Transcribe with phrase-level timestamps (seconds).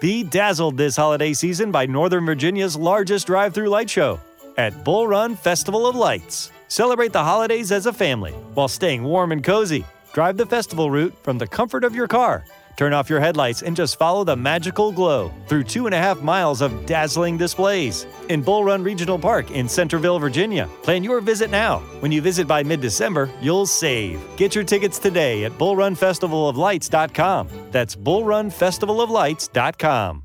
[0.00, 4.20] Be dazzled this holiday season by Northern Virginia's largest drive through light show
[4.56, 6.52] at Bull Run Festival of Lights.
[6.68, 9.84] Celebrate the holidays as a family while staying warm and cozy.
[10.12, 12.44] Drive the festival route from the comfort of your car.
[12.78, 16.22] Turn off your headlights and just follow the magical glow through two and a half
[16.22, 20.68] miles of dazzling displays in Bull Run Regional Park in Centerville, Virginia.
[20.84, 21.80] Plan your visit now.
[21.98, 24.24] When you visit by mid December, you'll save.
[24.36, 27.48] Get your tickets today at bullrunfestivaloflights.com.
[27.72, 30.22] That's bullrunfestivaloflights.com.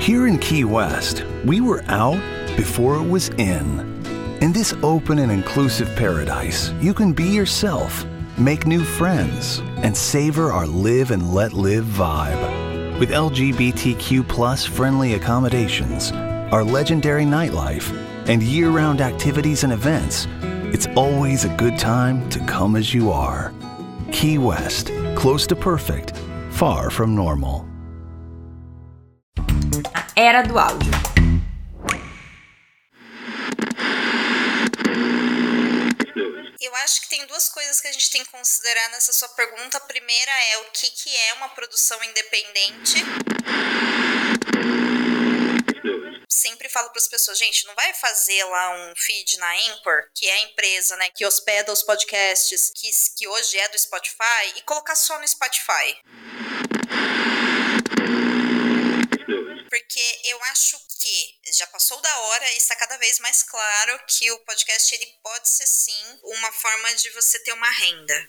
[0.00, 2.22] Here in Key West, we were out
[2.56, 3.80] before it was in.
[4.40, 8.04] In this open and inclusive paradise, you can be yourself,
[8.40, 12.98] make new friends, and savor our live and let live vibe.
[12.98, 16.12] With LGBTQ friendly accommodations,
[16.50, 17.92] our legendary nightlife,
[18.26, 20.26] and year round activities and events,
[20.72, 23.52] it's always a good time to come as you are.
[24.12, 26.16] Key West, close to perfect,
[26.50, 27.66] far from normal.
[30.16, 31.09] Era do áudio.
[36.60, 39.78] Eu acho que tem duas coisas que a gente tem que considerar nessa sua pergunta.
[39.78, 42.96] A primeira é o que, que é uma produção independente.
[46.28, 50.28] Sempre falo para as pessoas, gente, não vai fazer lá um feed na Anchor, que
[50.28, 54.62] é a empresa, né, que hospeda os podcasts, que, que hoje é do Spotify, e
[54.62, 55.98] colocar só no Spotify.
[59.70, 64.28] Porque eu acho que já passou da hora e está cada vez mais claro que
[64.32, 68.26] o podcast ele pode ser sim uma forma de você ter uma renda.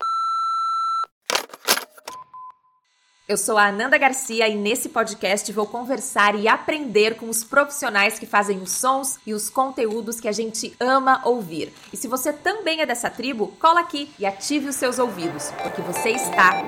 [3.28, 8.20] Eu sou a Ananda Garcia e nesse podcast vou conversar e aprender com os profissionais
[8.20, 11.74] que fazem os sons e os conteúdos que a gente ama ouvir.
[11.92, 15.82] E se você também é dessa tribo, cola aqui e ative os seus ouvidos, porque
[15.82, 16.62] você está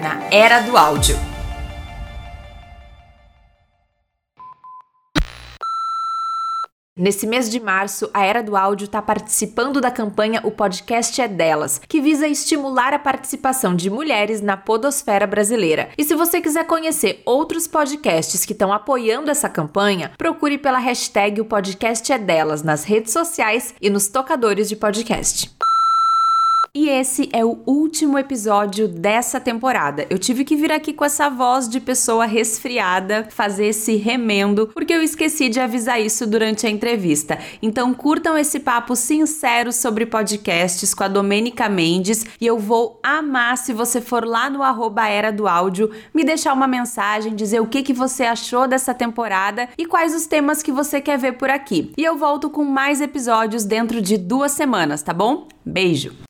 [0.00, 1.37] na Era do Áudio.
[6.98, 11.28] Nesse mês de março, a Era do Áudio está participando da campanha O Podcast é
[11.28, 15.90] Delas, que visa estimular a participação de mulheres na podosfera brasileira.
[15.96, 21.40] E se você quiser conhecer outros podcasts que estão apoiando essa campanha, procure pela hashtag
[21.40, 25.56] O Podcast é Delas nas redes sociais e nos tocadores de podcast.
[26.80, 30.06] E esse é o último episódio dessa temporada.
[30.08, 34.92] Eu tive que vir aqui com essa voz de pessoa resfriada, fazer esse remendo, porque
[34.92, 37.36] eu esqueci de avisar isso durante a entrevista.
[37.60, 43.58] Então curtam esse papo sincero sobre podcasts com a Domênica Mendes e eu vou amar
[43.58, 47.66] se você for lá no arroba Era do Áudio, me deixar uma mensagem, dizer o
[47.66, 51.50] que, que você achou dessa temporada e quais os temas que você quer ver por
[51.50, 51.92] aqui.
[51.98, 55.48] E eu volto com mais episódios dentro de duas semanas, tá bom?
[55.66, 56.27] Beijo!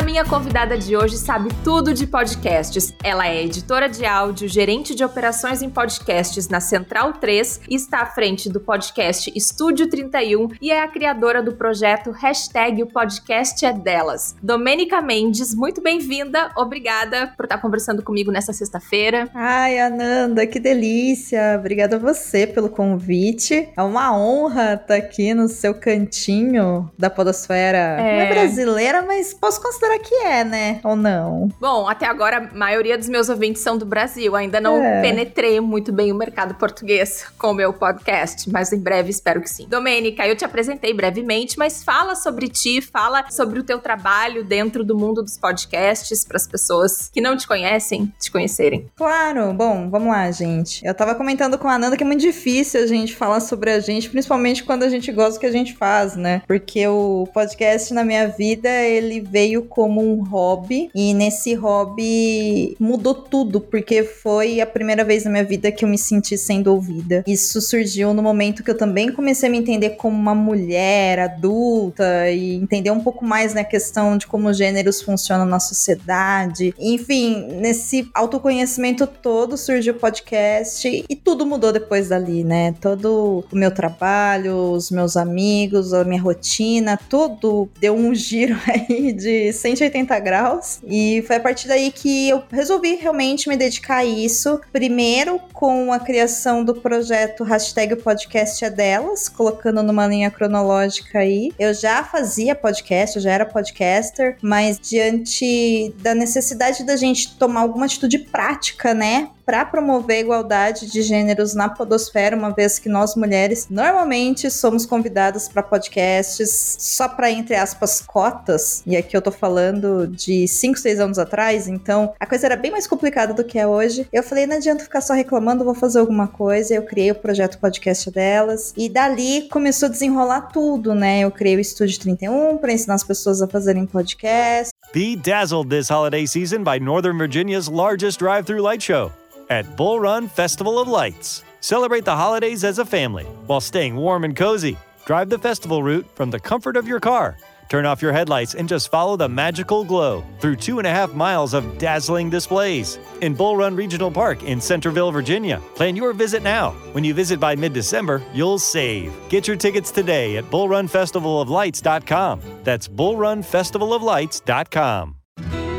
[0.00, 2.94] A minha convidada de hoje sabe tudo de podcasts.
[3.04, 8.00] Ela é editora de áudio, gerente de operações em podcasts na Central 3 e está
[8.00, 13.62] à frente do podcast Estúdio 31 e é a criadora do projeto Hashtag o podcast
[13.66, 14.34] é delas.
[14.42, 16.50] Domênica Mendes, muito bem-vinda.
[16.56, 19.28] Obrigada por estar conversando comigo nessa sexta-feira.
[19.34, 21.56] Ai, Ananda, que delícia.
[21.58, 23.68] Obrigada a você pelo convite.
[23.76, 27.76] É uma honra estar aqui no seu cantinho da podosfera.
[27.76, 28.16] É...
[28.16, 30.80] Não é brasileira, mas posso considerar que é, né?
[30.84, 31.48] Ou não?
[31.60, 34.34] Bom, até agora a maioria dos meus ouvintes são do Brasil.
[34.36, 35.00] Ainda não é.
[35.00, 39.50] penetrei muito bem o mercado português com o meu podcast, mas em breve espero que
[39.50, 39.66] sim.
[39.68, 44.84] Domênica, eu te apresentei brevemente, mas fala sobre ti, fala sobre o teu trabalho dentro
[44.84, 48.86] do mundo dos podcasts para as pessoas que não te conhecem te conhecerem.
[48.96, 50.84] Claro, bom, vamos lá, gente.
[50.84, 53.80] Eu tava comentando com a Ananda que é muito difícil a gente falar sobre a
[53.80, 56.42] gente, principalmente quando a gente gosta do que a gente faz, né?
[56.46, 63.14] Porque o podcast na minha vida, ele veio como um hobby e nesse hobby mudou
[63.14, 67.24] tudo, porque foi a primeira vez na minha vida que eu me senti sendo ouvida.
[67.26, 72.28] Isso surgiu no momento que eu também comecei a me entender como uma mulher adulta
[72.28, 76.74] e entender um pouco mais na né, questão de como os gêneros funcionam na sociedade.
[76.78, 82.74] Enfim, nesse autoconhecimento todo surgiu o podcast e tudo mudou depois dali, né?
[82.82, 89.10] Todo o meu trabalho, os meus amigos, a minha rotina, tudo deu um giro aí
[89.14, 90.80] de 180 graus.
[90.86, 94.60] E foi a partir daí que eu resolvi realmente me dedicar a isso.
[94.72, 101.52] Primeiro com a criação do projeto Hashtag Podcast é Delas, colocando numa linha cronológica aí.
[101.58, 107.60] Eu já fazia podcast, eu já era podcaster, mas diante da necessidade da gente tomar
[107.60, 109.28] alguma atitude prática, né?
[109.50, 114.86] Para promover a igualdade de gêneros na podosfera, uma vez que nós mulheres normalmente somos
[114.86, 118.80] convidadas para podcasts só para entre aspas cotas.
[118.86, 122.70] E aqui eu tô falando de 5, 6 anos atrás, então a coisa era bem
[122.70, 124.06] mais complicada do que é hoje.
[124.12, 126.72] Eu falei, não adianta ficar só reclamando, vou fazer alguma coisa.
[126.72, 131.22] Eu criei o projeto podcast delas e dali começou a desenrolar tudo, né?
[131.22, 134.70] Eu criei o Estúdio 31 para ensinar as pessoas a fazerem podcast.
[134.94, 139.10] Be dazzled this holiday season by Northern Virginia's largest drive through light show
[139.50, 141.44] at Bull Run Festival of Lights.
[141.60, 144.78] Celebrate the holidays as a family while staying warm and cozy.
[145.04, 147.36] Drive the festival route from the comfort of your car.
[147.70, 151.14] Turn off your headlights and just follow the magical glow through two and a half
[151.14, 155.62] miles of dazzling displays in Bull Run Regional Park in Centerville, Virginia.
[155.76, 156.72] Plan your visit now.
[156.92, 159.14] When you visit by mid December, you'll save.
[159.28, 162.40] Get your tickets today at bullrunfestivaloflights.com.
[162.64, 165.16] That's bullrunfestivaloflights.com.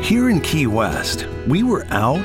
[0.02, 2.24] Here in Key West, we were out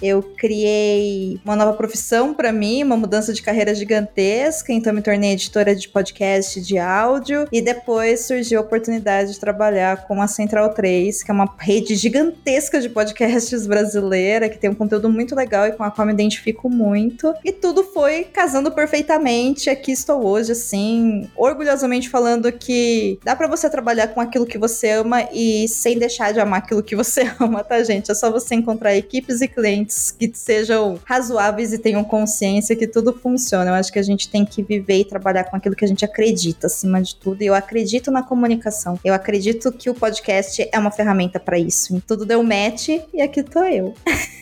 [0.00, 5.32] Eu criei uma nova profissão para mim, uma mudança de carreira gigantesca, então me tornei
[5.32, 10.70] editora de podcast de áudio e depois surgiu a oportunidade de trabalhar com a Central
[10.70, 15.66] 3, que é uma rede gigantesca de podcasts brasileira, que tem um conteúdo muito legal
[15.66, 17.34] e com a qual me identifico muito.
[17.44, 19.68] E tudo foi casando perfeitamente.
[19.68, 24.90] Aqui estou hoje, assim, orgulhosamente falando que dá para você trabalhar com aquilo que você
[24.90, 28.10] ama e sem deixar de amar aquilo que você ama, tá, gente?
[28.10, 33.12] É só você encontrar equipes e clientes que sejam razoáveis e tenham consciência que tudo
[33.12, 33.72] funciona.
[33.72, 36.04] Eu acho que a gente tem que viver e trabalhar com aquilo que a gente
[36.04, 37.42] acredita, acima de tudo.
[37.42, 39.00] E eu acredito na comunicação.
[39.04, 42.00] Eu acredito que o podcast é uma ferramenta para isso.
[42.06, 43.94] Tudo deu match e aqui tô eu.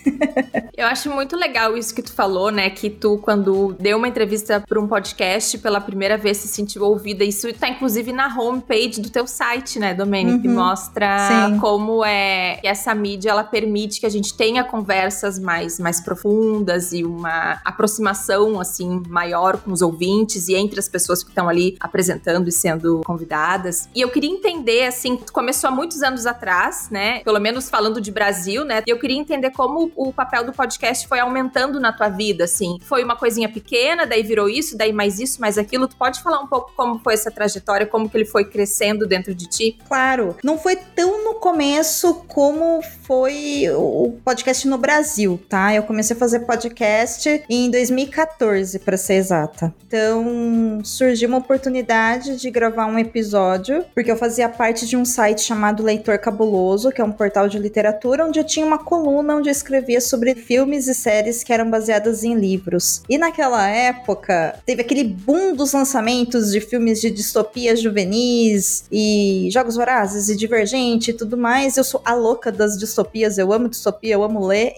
[0.76, 2.68] eu acho muito legal isso que tu falou, né?
[2.68, 7.24] Que tu, quando deu uma entrevista para um podcast, pela primeira vez se sentiu ouvida.
[7.24, 10.36] Isso tá inclusive na homepage do teu site, né, Domênico?
[10.36, 10.42] Uhum.
[10.42, 11.58] Que mostra Sim.
[11.58, 16.00] como é que essa mídia ela permite que a gente tenha conversa conversas mais, mais
[16.00, 21.48] profundas e uma aproximação assim maior com os ouvintes e entre as pessoas que estão
[21.48, 23.88] ali apresentando e sendo convidadas.
[23.94, 27.20] E eu queria entender assim, começou há muitos anos atrás, né?
[27.20, 28.82] Pelo menos falando de Brasil, né?
[28.84, 32.78] Eu queria entender como o papel do podcast foi aumentando na tua vida, assim.
[32.82, 35.86] Foi uma coisinha pequena, daí virou isso, daí mais isso, mais aquilo.
[35.86, 39.32] Tu pode falar um pouco como foi essa trajetória, como que ele foi crescendo dentro
[39.32, 39.78] de ti?
[39.86, 45.74] Claro, não foi tão no começo como foi o podcast no Brasil Brasil, tá?
[45.74, 49.74] Eu comecei a fazer podcast em 2014, para ser exata.
[49.86, 55.42] Então, surgiu uma oportunidade de gravar um episódio, porque eu fazia parte de um site
[55.42, 59.50] chamado Leitor Cabuloso, que é um portal de literatura, onde eu tinha uma coluna onde
[59.50, 63.02] eu escrevia sobre filmes e séries que eram baseadas em livros.
[63.06, 69.76] E naquela época, teve aquele boom dos lançamentos de filmes de distopias juvenis e Jogos
[69.76, 71.76] Vorazes e Divergente e tudo mais.
[71.76, 74.74] Eu sou a louca das distopias, eu amo distopia, eu amo ler.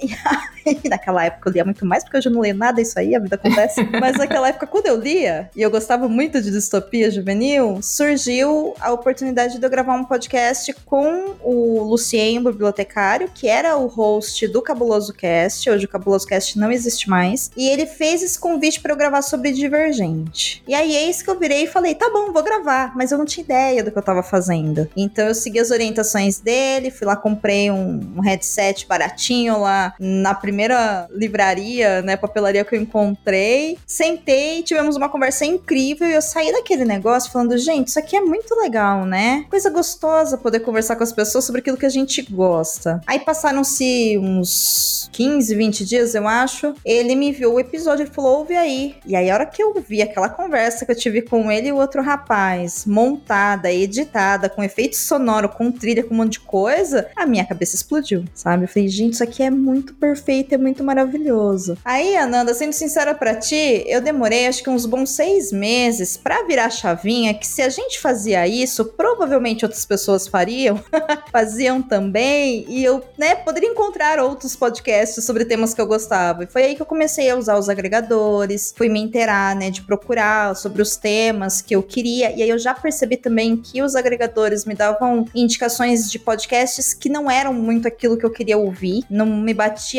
[0.82, 3.14] E naquela época eu lia muito mais, porque hoje eu não leio nada isso aí,
[3.14, 3.82] a vida acontece.
[4.00, 8.92] Mas naquela época, quando eu lia, e eu gostava muito de distopia juvenil, surgiu a
[8.92, 14.46] oportunidade de eu gravar um podcast com o Lucien, o bibliotecário, que era o host
[14.48, 15.68] do Cabuloso Cast.
[15.70, 17.50] Hoje o Cabuloso Cast não existe mais.
[17.56, 20.62] E ele fez esse convite para eu gravar sobre Divergente.
[20.66, 22.92] E aí, eis que eu virei e falei: tá bom, vou gravar.
[22.96, 24.88] Mas eu não tinha ideia do que eu tava fazendo.
[24.96, 30.34] Então eu segui as orientações dele, fui lá, comprei um, um headset baratinho lá na
[30.34, 33.78] primeira livraria, né, papelaria que eu encontrei.
[33.86, 38.20] Sentei, tivemos uma conversa incrível e eu saí daquele negócio falando, gente, isso aqui é
[38.20, 39.44] muito legal, né?
[39.50, 43.00] Coisa gostosa poder conversar com as pessoas sobre aquilo que a gente gosta.
[43.06, 46.74] Aí passaram-se uns 15, 20 dias, eu acho.
[46.84, 48.96] Ele me enviou o episódio e falou: ouve aí.
[49.06, 51.72] E aí, a hora que eu vi aquela conversa que eu tive com ele e
[51.72, 57.08] o outro rapaz, montada, editada, com efeito sonoro, com trilha, com um monte de coisa,
[57.16, 58.64] a minha cabeça explodiu, sabe?
[58.64, 61.78] Eu falei, gente, isso aqui é muito muito perfeito, é muito maravilhoso.
[61.84, 66.42] Aí, Ananda, sendo sincera para ti, eu demorei acho que uns bons seis meses para
[66.44, 70.82] virar a chavinha que se a gente fazia isso, provavelmente outras pessoas fariam,
[71.30, 76.44] faziam também, e eu, né, poderia encontrar outros podcasts sobre temas que eu gostava.
[76.44, 79.82] E foi aí que eu comecei a usar os agregadores, fui me inteirar, né, de
[79.82, 83.94] procurar sobre os temas que eu queria, e aí eu já percebi também que os
[83.94, 89.04] agregadores me davam indicações de podcasts que não eram muito aquilo que eu queria ouvir,
[89.08, 89.54] não me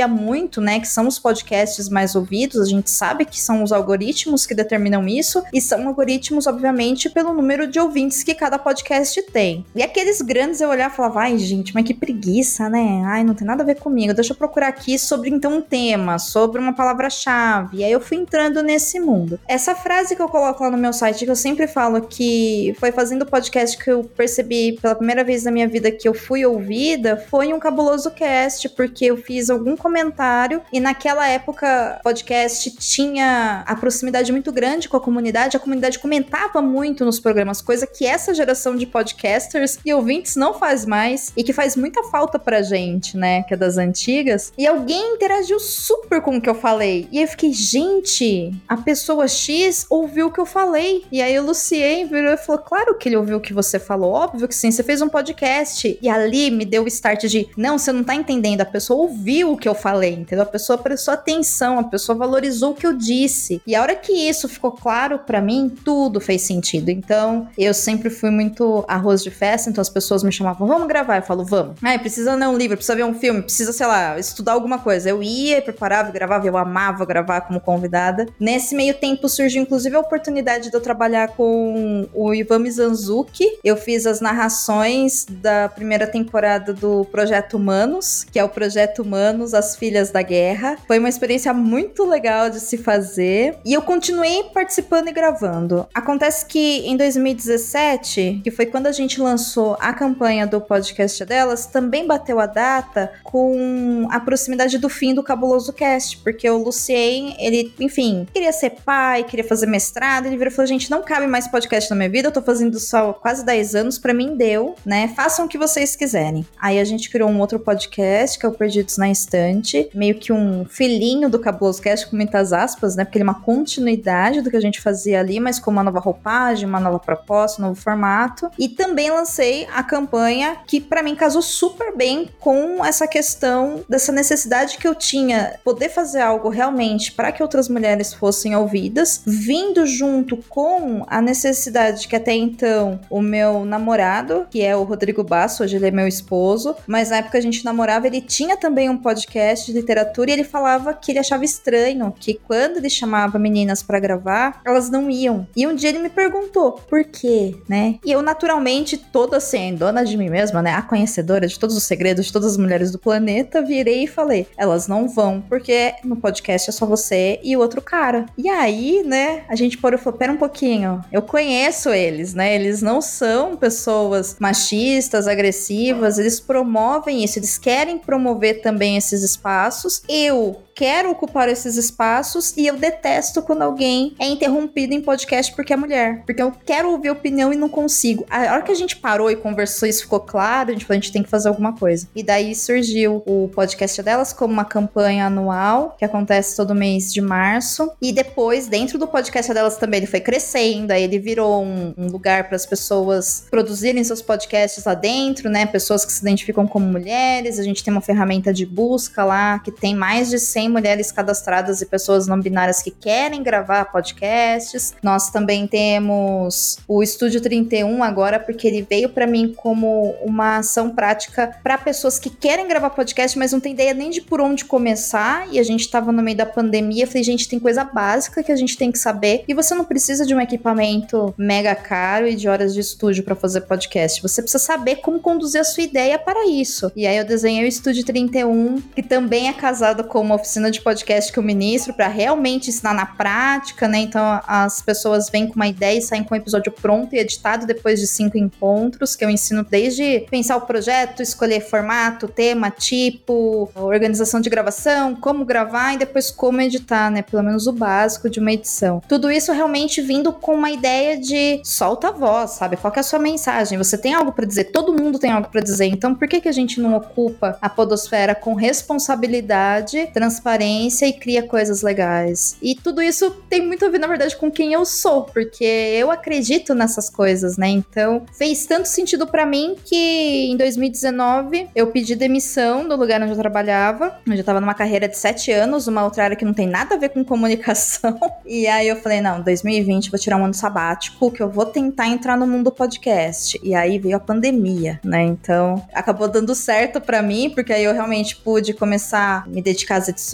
[0.07, 4.45] muito, né, que são os podcasts mais ouvidos, a gente sabe que são os algoritmos
[4.45, 9.65] que determinam isso, e são algoritmos, obviamente, pelo número de ouvintes que cada podcast tem.
[9.75, 13.03] E aqueles grandes eu olhar e falava, ai, gente, mas que preguiça, né?
[13.05, 14.13] Ai, não tem nada a ver comigo.
[14.13, 17.77] Deixa eu procurar aqui sobre então um tema, sobre uma palavra-chave.
[17.77, 19.39] E aí eu fui entrando nesse mundo.
[19.47, 22.91] Essa frase que eu coloco lá no meu site, que eu sempre falo que foi
[22.91, 27.17] fazendo podcast que eu percebi pela primeira vez na minha vida que eu fui ouvida,
[27.29, 33.75] foi um cabuloso cast, porque eu fiz algum comentário e naquela época podcast tinha a
[33.75, 38.33] proximidade muito grande com a comunidade, a comunidade comentava muito nos programas, coisa que essa
[38.33, 43.17] geração de podcasters e ouvintes não faz mais e que faz muita falta pra gente,
[43.17, 44.53] né, que é das antigas.
[44.57, 47.07] E alguém interagiu super com o que eu falei.
[47.11, 51.05] E eu fiquei, gente, a pessoa X ouviu o que eu falei.
[51.11, 54.13] E aí o Lucien virou e falou: Claro que ele ouviu o que você falou,
[54.13, 55.97] óbvio que sim, você fez um podcast.
[56.01, 58.61] E ali me deu o start de: Não, você não tá entendendo.
[58.61, 60.43] A pessoa ouviu o que eu falei, entendeu?
[60.43, 63.61] A pessoa prestou atenção, a pessoa valorizou o que eu disse.
[63.65, 66.89] E a hora que isso ficou claro para mim, tudo fez sentido.
[66.89, 71.17] Então, eu sempre fui muito arroz de festa, então as pessoas me chamavam: Vamos gravar?
[71.17, 71.77] Eu falo: Vamos.
[71.83, 75.09] Ah, precisa ler um livro, precisa ver um filme, precisa, sei lá, estudar alguma coisa.
[75.09, 78.27] Eu ia, preparava, gravava, eu amava gravar como convidada.
[78.39, 83.45] Nesse meio tempo surgiu inclusive a oportunidade de eu trabalhar com o Ivan Mizanzuki.
[83.63, 89.01] Eu fiz as narrações da primeira temporada do Projeto Humanos, que é o Projeto
[89.39, 90.77] Humanos, As Filhas da Guerra.
[90.85, 95.87] Foi uma experiência muito legal de se fazer e eu continuei participando e gravando.
[95.93, 101.65] Acontece que em 2017, que foi quando a gente lançou a campanha do podcast delas,
[101.65, 107.35] também bateu a data com a proximidade do fim do Cabuloso Cast, porque o Lucien,
[107.39, 111.27] ele, enfim, queria ser pai, queria fazer mestrado, ele virou e falou: gente, não cabe
[111.27, 114.75] mais podcast na minha vida, eu tô fazendo só quase 10 anos, para mim deu,
[114.85, 115.13] né?
[115.15, 116.45] Façam o que vocês quiserem.
[116.59, 120.33] Aí a gente criou um outro podcast, que é o Perdidos na Estante, meio que
[120.33, 123.05] um filhinho do Cabuloso Cast, com muitas aspas, né?
[123.05, 125.99] Porque ele é uma continuidade do que a gente fazia ali, mas com uma nova
[125.99, 128.49] roupagem, uma nova proposta, um novo formato.
[128.57, 134.11] E também lancei a campanha que para mim casou super bem com essa questão dessa
[134.11, 139.85] necessidade que eu tinha poder fazer algo realmente para que outras mulheres fossem ouvidas, vindo
[139.85, 145.63] junto com a necessidade que até então o meu namorado, que é o Rodrigo Basso,
[145.63, 148.97] hoje ele é meu esposo, mas na época a gente namorava, ele tinha também um
[148.97, 153.81] podcast de literatura e ele falava que ele achava estranho que quando ele chamava meninas
[153.83, 155.47] para gravar, elas não iam.
[155.55, 157.99] E um dia ele me perguntou por quê, né?
[158.05, 161.83] E eu naturalmente, toda assim, dona de mim mesma, né, a conhecedora de todos os
[161.83, 166.15] segredos de todas as mulheres do planeta, virei e falei: elas não vão, porque no
[166.15, 168.25] podcast é só você e o outro cara.
[168.37, 172.55] E aí, né, a gente pôr e falou: pera um pouquinho, eu conheço eles, né?
[172.55, 180.03] Eles não são pessoas machistas, agressivas, eles promovem isso, eles querem promover também esses espaços.
[180.07, 185.73] Eu quero ocupar esses espaços e eu detesto quando alguém é interrompido em podcast porque
[185.73, 186.23] é mulher.
[186.25, 188.25] Porque eu quero ouvir opinião e não consigo.
[188.29, 191.01] A hora que a gente parou e conversou, isso ficou claro, a gente falou, a
[191.01, 192.07] gente tem que fazer alguma coisa.
[192.15, 197.19] E daí surgiu o podcast delas como uma campanha anual, que acontece todo mês de
[197.19, 197.91] março.
[198.01, 202.07] E depois, dentro do podcast delas também, ele foi crescendo, aí ele virou um, um
[202.07, 205.65] lugar para as pessoas produzirem seus podcasts lá dentro, né?
[205.65, 207.59] Pessoas que se identificam como mulheres.
[207.59, 211.81] A gente tem uma ferramenta de busca lá que tem mais de 100 mulheres cadastradas
[211.81, 214.93] e pessoas não binárias que querem gravar podcasts.
[215.03, 220.91] Nós também temos o Estúdio 31 agora, porque ele veio para mim como uma ação
[220.91, 224.65] prática para pessoas que querem gravar podcast, mas não tem ideia nem de por onde
[224.65, 225.47] começar.
[225.51, 227.07] E a gente estava no meio da pandemia.
[227.07, 229.43] falei, gente, tem coisa básica que a gente tem que saber.
[229.47, 233.35] E você não precisa de um equipamento mega caro e de horas de estúdio para
[233.35, 234.21] fazer podcast.
[234.21, 236.91] Você precisa saber como conduzir a sua ideia para isso.
[236.95, 240.69] E aí eu desenhei o Estúdio 31, que também é casado com uma oficina oficina
[240.69, 243.99] de podcast que eu ministro para realmente ensinar na prática, né?
[243.99, 247.65] Então as pessoas vêm com uma ideia e saem com um episódio pronto e editado
[247.65, 253.69] depois de cinco encontros, que eu ensino desde pensar o projeto, escolher formato, tema, tipo,
[253.75, 257.21] organização de gravação, como gravar e depois como editar, né?
[257.21, 259.01] Pelo menos o básico de uma edição.
[259.07, 262.75] Tudo isso realmente vindo com uma ideia de solta a voz, sabe?
[262.75, 263.77] Qual é a sua mensagem?
[263.77, 264.65] Você tem algo para dizer?
[264.65, 265.85] Todo mundo tem algo para dizer.
[265.85, 271.43] Então por que que a gente não ocupa a podosfera com responsabilidade, transparência e cria
[271.43, 272.57] coisas legais.
[272.61, 276.09] E tudo isso tem muito a ver, na verdade, com quem eu sou, porque eu
[276.09, 277.67] acredito nessas coisas, né?
[277.67, 283.31] Então, fez tanto sentido para mim que em 2019 eu pedi demissão do lugar onde
[283.31, 286.67] eu trabalhava, eu tava numa carreira de sete anos, uma outra área que não tem
[286.67, 288.17] nada a ver com comunicação.
[288.45, 292.07] E aí eu falei, não, 2020 vou tirar um ano sabático, que eu vou tentar
[292.07, 293.59] entrar no mundo podcast.
[293.61, 295.21] E aí veio a pandemia, né?
[295.21, 299.97] Então, acabou dando certo para mim, porque aí eu realmente pude começar a me dedicar
[299.97, 300.28] às edições.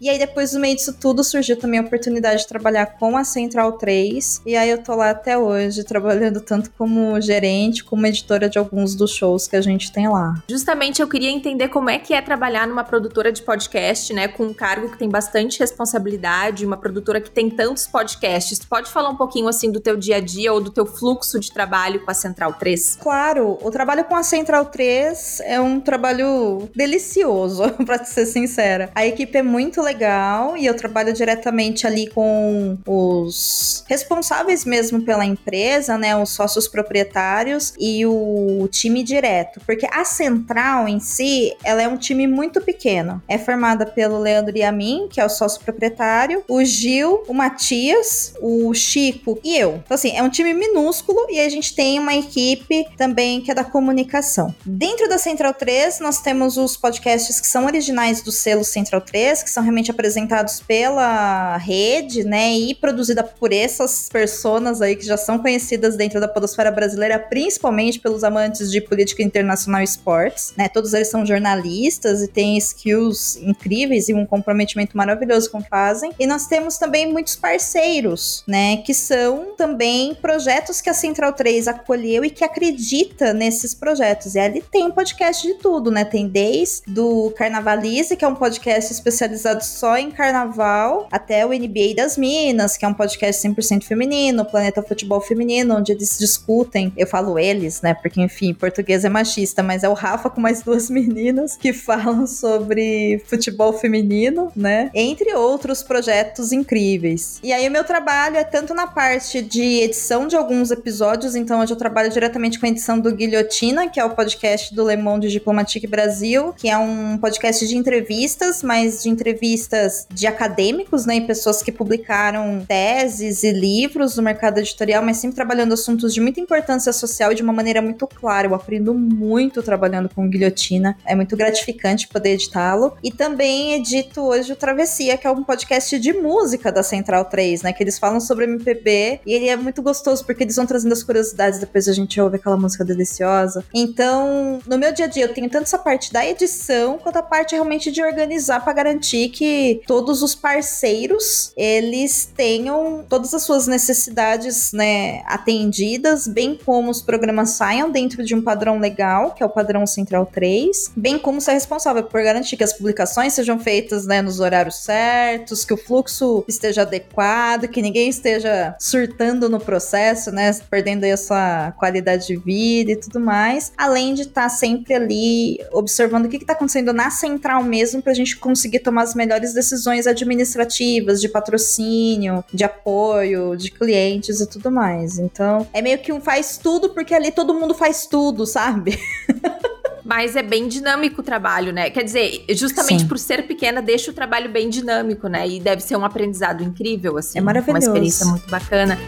[0.00, 3.24] E aí depois no meio disso tudo surgiu também a oportunidade de trabalhar com a
[3.24, 4.42] Central 3.
[4.46, 8.94] E aí eu tô lá até hoje, trabalhando tanto como gerente, como editora de alguns
[8.94, 10.34] dos shows que a gente tem lá.
[10.48, 14.44] Justamente eu queria entender como é que é trabalhar numa produtora de podcast, né, com
[14.44, 18.58] um cargo que tem bastante responsabilidade, uma produtora que tem tantos podcasts.
[18.58, 21.38] Tu pode falar um pouquinho assim do teu dia a dia ou do teu fluxo
[21.38, 22.96] de trabalho com a Central 3?
[22.96, 28.90] Claro, o trabalho com a Central 3 é um trabalho delicioso, para ser sincera.
[28.94, 35.24] A equipe é muito legal e eu trabalho diretamente ali com os responsáveis mesmo pela
[35.24, 41.82] empresa, né, os sócios proprietários e o time direto, porque a central em si, ela
[41.82, 43.22] é um time muito pequeno.
[43.28, 47.34] É formada pelo Leandro e a mim, que é o sócio proprietário, o Gil, o
[47.34, 49.80] Matias, o Chico e eu.
[49.84, 53.54] Então assim, é um time minúsculo e a gente tem uma equipe também que é
[53.54, 54.54] da comunicação.
[54.64, 59.42] Dentro da Central 3, nós temos os podcasts que são originais do selo Central 3,
[59.42, 65.16] que são realmente apresentados pela rede, né, e produzida por essas personas aí que já
[65.16, 70.68] são conhecidas dentro da podosfera brasileira, principalmente pelos amantes de política internacional e esportes, né?
[70.68, 75.68] Todos eles são jornalistas e têm skills incríveis e um comprometimento maravilhoso com o que
[75.68, 76.12] fazem.
[76.18, 81.68] E nós temos também muitos parceiros, né, que são também projetos que a Central 3
[81.68, 84.34] acolheu e que acredita nesses projetos.
[84.34, 86.04] E ali tem podcast de tudo, né?
[86.04, 91.94] Tem desde do Carnavalize, que é um podcast especializado só em carnaval, até o NBA
[91.96, 97.06] das Minas, que é um podcast 100% feminino, Planeta Futebol Feminino, onde eles discutem, eu
[97.06, 97.94] falo eles, né?
[97.94, 102.26] Porque enfim, português é machista, mas é o Rafa com mais duas meninas que falam
[102.26, 104.90] sobre futebol feminino, né?
[104.94, 107.38] Entre outros projetos incríveis.
[107.42, 111.60] E aí o meu trabalho é tanto na parte de edição de alguns episódios, então
[111.60, 114.96] hoje eu trabalho diretamente com a edição do Guilhotina, que é o podcast do Le
[114.96, 121.16] Monde Diplomatique Brasil, que é um podcast de entrevistas, mas de entrevistas de acadêmicos, né,
[121.16, 126.22] e pessoas que publicaram teses e livros no mercado editorial, mas sempre trabalhando assuntos de
[126.22, 128.48] muita importância social e de uma maneira muito clara.
[128.48, 132.96] Eu aprendo muito trabalhando com Guilhotina, é muito gratificante poder editá-lo.
[133.02, 137.60] E também edito hoje o Travessia, que é um podcast de música da Central 3,
[137.60, 140.92] né, que eles falam sobre MPB e ele é muito gostoso porque eles vão trazendo
[140.92, 143.62] as curiosidades, depois a gente ouve aquela música deliciosa.
[143.74, 147.22] Então, no meu dia a dia eu tenho tanto essa parte da edição quanto a
[147.22, 153.66] parte realmente de organizar para garantir que todos os parceiros eles tenham todas as suas
[153.66, 159.46] necessidades, né, atendidas, bem como os programas saiam dentro de um padrão legal, que é
[159.46, 164.06] o padrão Central 3, bem como ser responsável por garantir que as publicações sejam feitas,
[164.06, 170.30] né, nos horários certos, que o fluxo esteja adequado, que ninguém esteja surtando no processo,
[170.30, 174.48] né, perdendo aí a sua qualidade de vida e tudo mais, além de estar tá
[174.48, 178.51] sempre ali observando o que está acontecendo na central mesmo para a gente conseguir
[178.82, 185.18] tomar as melhores decisões administrativas, de patrocínio, de apoio, de clientes e tudo mais.
[185.18, 188.98] Então, é meio que um faz tudo porque ali todo mundo faz tudo, sabe?
[190.04, 191.88] Mas é bem dinâmico o trabalho, né?
[191.88, 193.08] Quer dizer, justamente Sim.
[193.08, 195.48] por ser pequena, deixa o trabalho bem dinâmico, né?
[195.48, 197.38] E deve ser um aprendizado incrível, assim.
[197.38, 197.86] É maravilhoso.
[197.86, 198.98] Uma experiência muito bacana.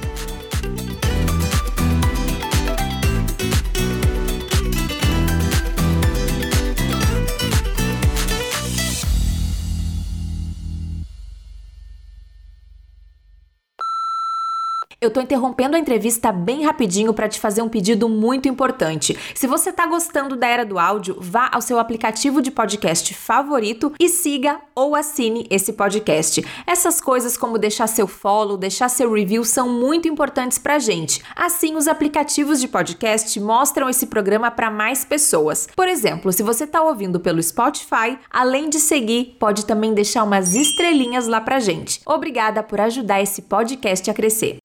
[15.04, 19.14] Eu tô interrompendo a entrevista bem rapidinho para te fazer um pedido muito importante.
[19.34, 23.92] Se você tá gostando da era do áudio, vá ao seu aplicativo de podcast favorito
[24.00, 26.42] e siga ou assine esse podcast.
[26.66, 31.22] Essas coisas como deixar seu follow, deixar seu review são muito importantes pra gente.
[31.36, 35.68] Assim, os aplicativos de podcast mostram esse programa para mais pessoas.
[35.76, 40.54] Por exemplo, se você tá ouvindo pelo Spotify, além de seguir, pode também deixar umas
[40.54, 42.00] estrelinhas lá pra gente.
[42.06, 44.60] Obrigada por ajudar esse podcast a crescer.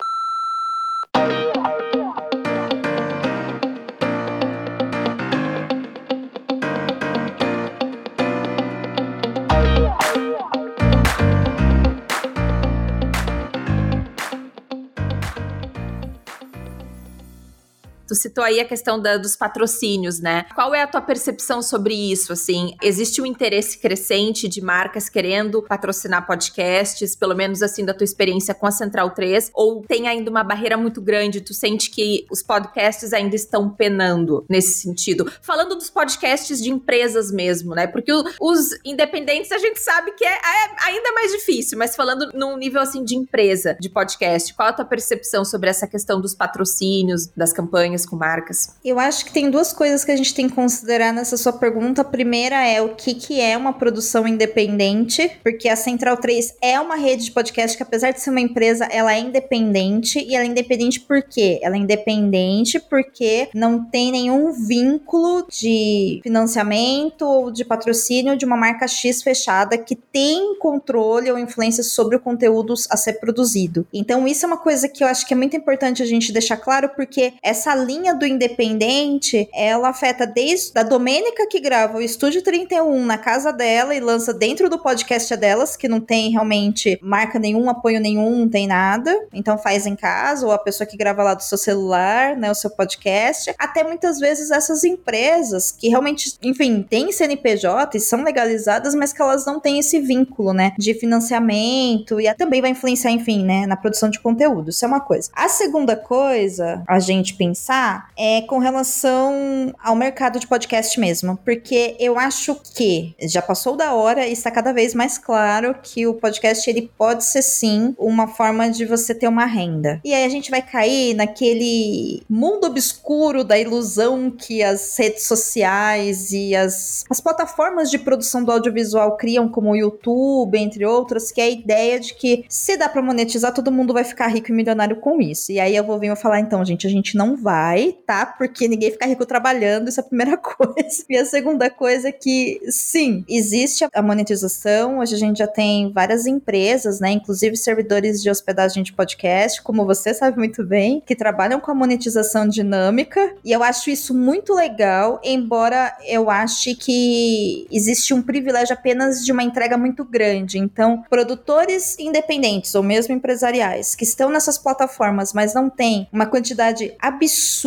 [18.09, 20.47] Tu citou aí a questão da, dos patrocínios, né?
[20.55, 22.75] Qual é a tua percepção sobre isso, assim?
[22.81, 28.55] Existe um interesse crescente de marcas querendo patrocinar podcasts, pelo menos assim da tua experiência
[28.55, 31.39] com a Central 3, ou tem ainda uma barreira muito grande?
[31.39, 35.31] Tu sente que os podcasts ainda estão penando nesse sentido?
[35.39, 37.85] Falando dos podcasts de empresas mesmo, né?
[37.85, 42.57] Porque os independentes a gente sabe que é, é ainda mais difícil, mas falando num
[42.57, 47.27] nível assim de empresa, de podcast, qual a tua percepção sobre essa questão dos patrocínios,
[47.37, 48.75] das campanhas com marcas?
[48.83, 52.01] Eu acho que tem duas coisas que a gente tem que considerar nessa sua pergunta.
[52.01, 56.79] A primeira é o que, que é uma produção independente, porque a Central 3 é
[56.79, 60.19] uma rede de podcast que, apesar de ser uma empresa, ela é independente.
[60.19, 61.59] E ela é independente por quê?
[61.61, 68.57] Ela é independente porque não tem nenhum vínculo de financiamento ou de patrocínio de uma
[68.57, 73.87] marca X fechada que tem controle ou influência sobre o conteúdo a ser produzido.
[73.93, 76.57] Então, isso é uma coisa que eu acho que é muito importante a gente deixar
[76.57, 82.43] claro, porque essa linha do independente, ela afeta desde a Domênica que grava o Estúdio
[82.43, 87.39] 31 na casa dela e lança dentro do podcast delas, que não tem realmente marca
[87.39, 89.11] nenhum, apoio nenhum, não tem nada.
[89.33, 92.55] Então faz em casa, ou a pessoa que grava lá do seu celular, né, o
[92.55, 93.55] seu podcast.
[93.57, 99.21] Até muitas vezes essas empresas que realmente, enfim, têm CNPJ e são legalizadas, mas que
[99.21, 103.75] elas não têm esse vínculo, né, de financiamento e também vai influenciar, enfim, né, na
[103.75, 104.69] produção de conteúdo.
[104.69, 105.31] Isso é uma coisa.
[105.33, 107.78] A segunda coisa a gente pensar
[108.17, 113.93] é com relação ao mercado de podcast mesmo, porque eu acho que já passou da
[113.93, 118.27] hora e está cada vez mais claro que o podcast ele pode ser sim uma
[118.27, 120.01] forma de você ter uma renda.
[120.03, 126.31] E aí a gente vai cair naquele mundo obscuro da ilusão que as redes sociais
[126.31, 131.41] e as, as plataformas de produção do audiovisual criam, como o YouTube, entre outras, que
[131.41, 134.53] é a ideia de que se dá para monetizar, todo mundo vai ficar rico e
[134.53, 135.51] milionário com isso.
[135.51, 137.68] E aí eu vou vir falar, então, gente, a gente não vai,
[138.05, 138.25] tá?
[138.25, 141.03] Porque ninguém fica rico trabalhando, isso é a primeira coisa.
[141.09, 144.99] E a segunda coisa é que, sim, existe a monetização.
[144.99, 147.11] Hoje a gente já tem várias empresas, né?
[147.11, 151.75] Inclusive servidores de hospedagem de podcast, como você sabe muito bem, que trabalham com a
[151.75, 153.35] monetização dinâmica.
[153.43, 159.31] E eu acho isso muito legal, embora eu ache que existe um privilégio apenas de
[159.31, 160.57] uma entrega muito grande.
[160.57, 166.93] Então, produtores independentes ou mesmo empresariais que estão nessas plataformas, mas não têm uma quantidade
[166.99, 167.58] absurda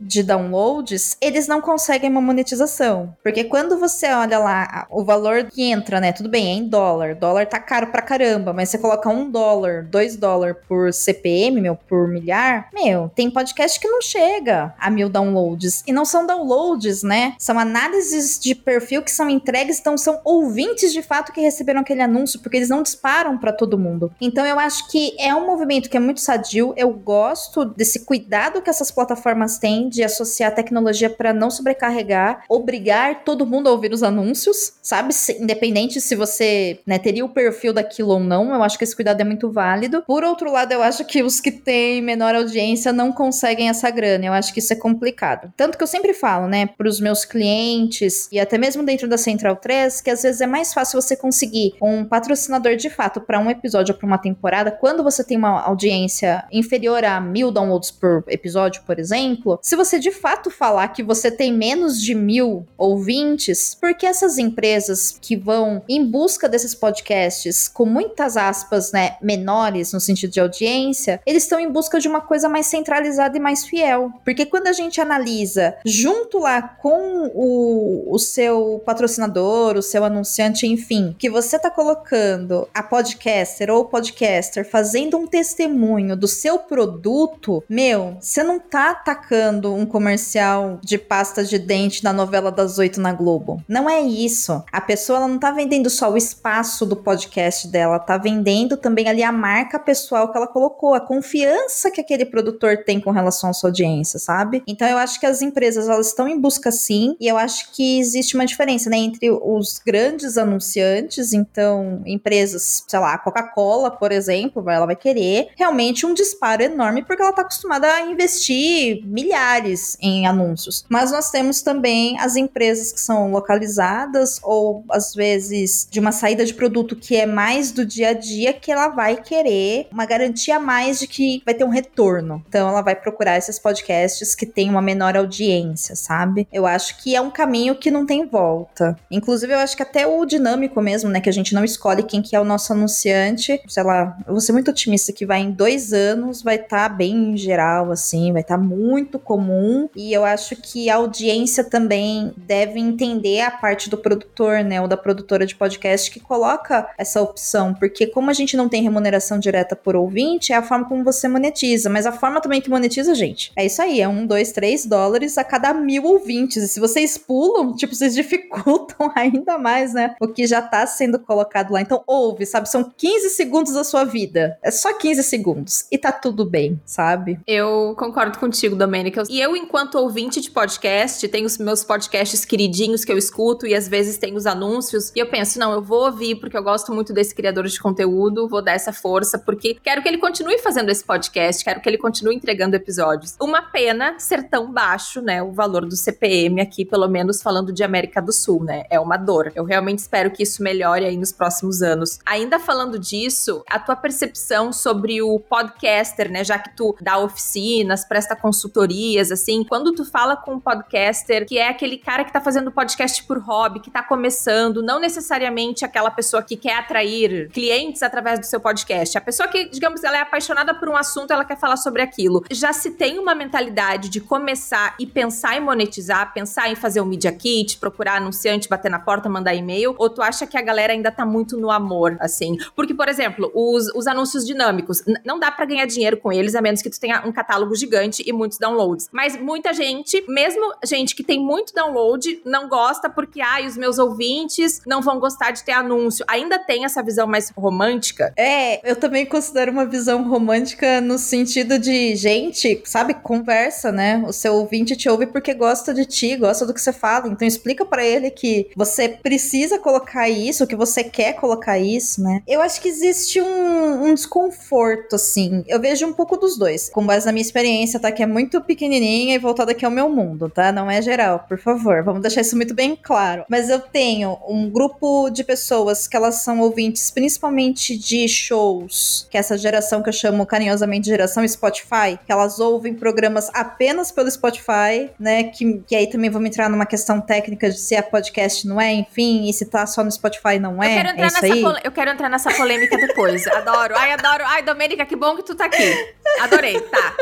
[0.00, 3.14] de downloads, eles não conseguem uma monetização.
[3.22, 6.12] Porque quando você olha lá o valor que entra, né?
[6.12, 7.14] Tudo bem, é em dólar.
[7.14, 11.76] Dólar tá caro pra caramba, mas você coloca um dólar, dois dólares por CPM, meu,
[11.76, 15.82] por milhar, meu, tem podcast que não chega a mil downloads.
[15.86, 17.34] E não são downloads, né?
[17.38, 22.02] São análises de perfil que são entregues, então são ouvintes de fato que receberam aquele
[22.02, 24.12] anúncio, porque eles não disparam para todo mundo.
[24.20, 26.74] Então eu acho que é um movimento que é muito sadio.
[26.76, 33.22] Eu gosto desse cuidado que essas plataformas têm de associar tecnologia para não sobrecarregar, obrigar
[33.24, 35.12] todo mundo a ouvir os anúncios, sabe?
[35.12, 38.54] Se, independente se você né, teria o perfil daquilo ou não.
[38.54, 40.02] Eu acho que esse cuidado é muito válido.
[40.06, 44.24] Por outro lado, eu acho que os que têm menor audiência não conseguem essa grana.
[44.24, 45.52] Eu acho que isso é complicado.
[45.56, 49.18] Tanto que eu sempre falo, né, para os meus clientes e até mesmo dentro da
[49.18, 53.38] Central 3, que às vezes é mais fácil você conseguir um patrocinador de fato para
[53.38, 57.90] um episódio ou para uma temporada quando você tem uma audiência inferior a mil downloads
[57.90, 59.58] por episódio, por exemplo.
[59.60, 65.18] Se você de fato falar que você tem menos de mil ouvintes, porque essas empresas
[65.20, 71.20] que vão em busca desses podcasts com muitas aspas, né, menores no sentido de audiência,
[71.26, 74.12] eles estão em busca de uma coisa mais centralizada e mais fiel.
[74.24, 80.66] Porque quando a gente analisa junto lá com o, o seu patrocinador, o seu anunciante,
[80.66, 87.62] enfim, que você tá colocando a podcaster ou podcaster fazendo um testemunho do seu produto,
[87.68, 93.00] meu, você não tá atacando um comercial de pasta de dente na novela das oito
[93.00, 93.62] na Globo.
[93.68, 94.62] Não é isso.
[94.72, 99.08] A pessoa ela não tá vendendo só o espaço do podcast dela, tá vendendo também
[99.08, 103.50] ali a marca pessoal que ela colocou, a confiança que aquele produtor tem com relação
[103.50, 104.62] à sua audiência, sabe?
[104.66, 107.98] Então eu acho que as empresas elas estão em busca sim, e eu acho que
[107.98, 114.68] existe uma diferença, né, entre os grandes anunciantes, então empresas, sei lá, Coca-Cola, por exemplo,
[114.68, 118.65] ela vai querer realmente um disparo enorme porque ela tá acostumada a investir
[119.04, 120.84] milhares em anúncios.
[120.88, 126.44] Mas nós temos também as empresas que são localizadas ou às vezes de uma saída
[126.44, 130.56] de produto que é mais do dia a dia que ela vai querer uma garantia
[130.56, 132.44] a mais de que vai ter um retorno.
[132.48, 136.46] Então ela vai procurar esses podcasts que têm uma menor audiência, sabe?
[136.52, 138.96] Eu acho que é um caminho que não tem volta.
[139.10, 142.22] Inclusive eu acho que até o dinâmico mesmo, né, que a gente não escolhe quem
[142.22, 145.50] que é o nosso anunciante, sei lá, eu vou ser muito otimista que vai em
[145.50, 150.12] dois anos vai estar tá bem geral, assim, vai estar tá tá muito comum e
[150.12, 154.96] eu acho que a audiência também deve entender a parte do produtor, né, ou da
[154.96, 159.76] produtora de podcast que coloca essa opção, porque como a gente não tem remuneração direta
[159.76, 163.52] por ouvinte, é a forma como você monetiza, mas a forma também que monetiza, gente,
[163.54, 167.18] é isso aí, é um, dois, três dólares a cada mil ouvintes, e se vocês
[167.18, 172.02] pulam, tipo, vocês dificultam ainda mais, né, o que já tá sendo colocado lá, então
[172.06, 176.44] ouve, sabe, são 15 segundos da sua vida, é só 15 segundos, e tá tudo
[176.44, 177.38] bem, sabe?
[177.46, 183.04] Eu concordo contigo, Domênica, e eu, enquanto ouvinte de podcast, tenho os meus podcasts queridinhos
[183.04, 186.04] que eu escuto, e às vezes tem os anúncios, e eu penso, não, eu vou
[186.04, 190.00] ouvir porque eu gosto muito desse criador de conteúdo, vou dar essa força, porque quero
[190.00, 193.34] que ele continue fazendo esse podcast, quero que ele continue entregando episódios.
[193.40, 197.82] Uma pena ser tão baixo, né, o valor do CPM aqui, pelo menos falando de
[197.82, 198.84] América do Sul, né?
[198.88, 199.50] É uma dor.
[199.56, 202.20] Eu realmente espero que isso melhore aí nos próximos anos.
[202.24, 208.04] Ainda falando disso, a tua percepção sobre o podcaster, né, já que tu dá oficinas,
[208.04, 212.40] presta consultorias, assim, quando tu fala com um podcaster que é aquele cara que tá
[212.40, 218.02] fazendo podcast por hobby, que tá começando, não necessariamente aquela pessoa que quer atrair clientes
[218.02, 219.16] através do seu podcast.
[219.16, 222.44] A pessoa que, digamos, ela é apaixonada por um assunto, ela quer falar sobre aquilo.
[222.50, 227.06] Já se tem uma mentalidade de começar e pensar em monetizar, pensar em fazer um
[227.06, 230.92] media kit, procurar anunciante, bater na porta, mandar e-mail, ou tu acha que a galera
[230.92, 232.56] ainda tá muito no amor, assim?
[232.74, 236.60] Porque, por exemplo, os, os anúncios dinâmicos, não dá para ganhar dinheiro com eles, a
[236.60, 239.08] menos que tu tenha um catálogo gigante e muitos downloads.
[239.12, 243.76] Mas muita gente, mesmo gente que tem muito download, não gosta porque, ai, ah, os
[243.76, 246.24] meus ouvintes não vão gostar de ter anúncio.
[246.28, 248.32] Ainda tem essa visão mais romântica?
[248.36, 254.22] É, eu também considero uma visão romântica no sentido de, gente, sabe, conversa, né?
[254.26, 257.28] O seu ouvinte te ouve porque gosta de ti, gosta do que você fala.
[257.28, 262.42] Então explica para ele que você precisa colocar isso, que você quer colocar isso, né?
[262.46, 265.64] Eu acho que existe um, um desconforto, assim.
[265.66, 266.90] Eu vejo um pouco dos dois.
[266.90, 270.48] Com base na minha experiência, Que é muito pequenininha e voltada aqui ao meu mundo,
[270.48, 270.70] tá?
[270.72, 272.02] Não é geral, por favor.
[272.02, 273.44] Vamos deixar isso muito bem claro.
[273.48, 279.36] Mas eu tenho um grupo de pessoas que elas são ouvintes principalmente de shows, que
[279.36, 284.10] é essa geração que eu chamo carinhosamente de geração Spotify, que elas ouvem programas apenas
[284.10, 285.44] pelo Spotify, né?
[285.44, 288.92] Que, que aí também vamos entrar numa questão técnica de se é podcast, não é,
[288.92, 290.92] enfim, e se tá só no Spotify, não é.
[290.92, 293.46] Eu quero entrar, é nessa, eu quero entrar nessa polêmica depois.
[293.48, 293.94] adoro.
[293.96, 294.44] Ai, adoro.
[294.46, 296.14] Ai, Domênica, que bom que tu tá aqui.
[296.40, 297.14] Adorei, tá.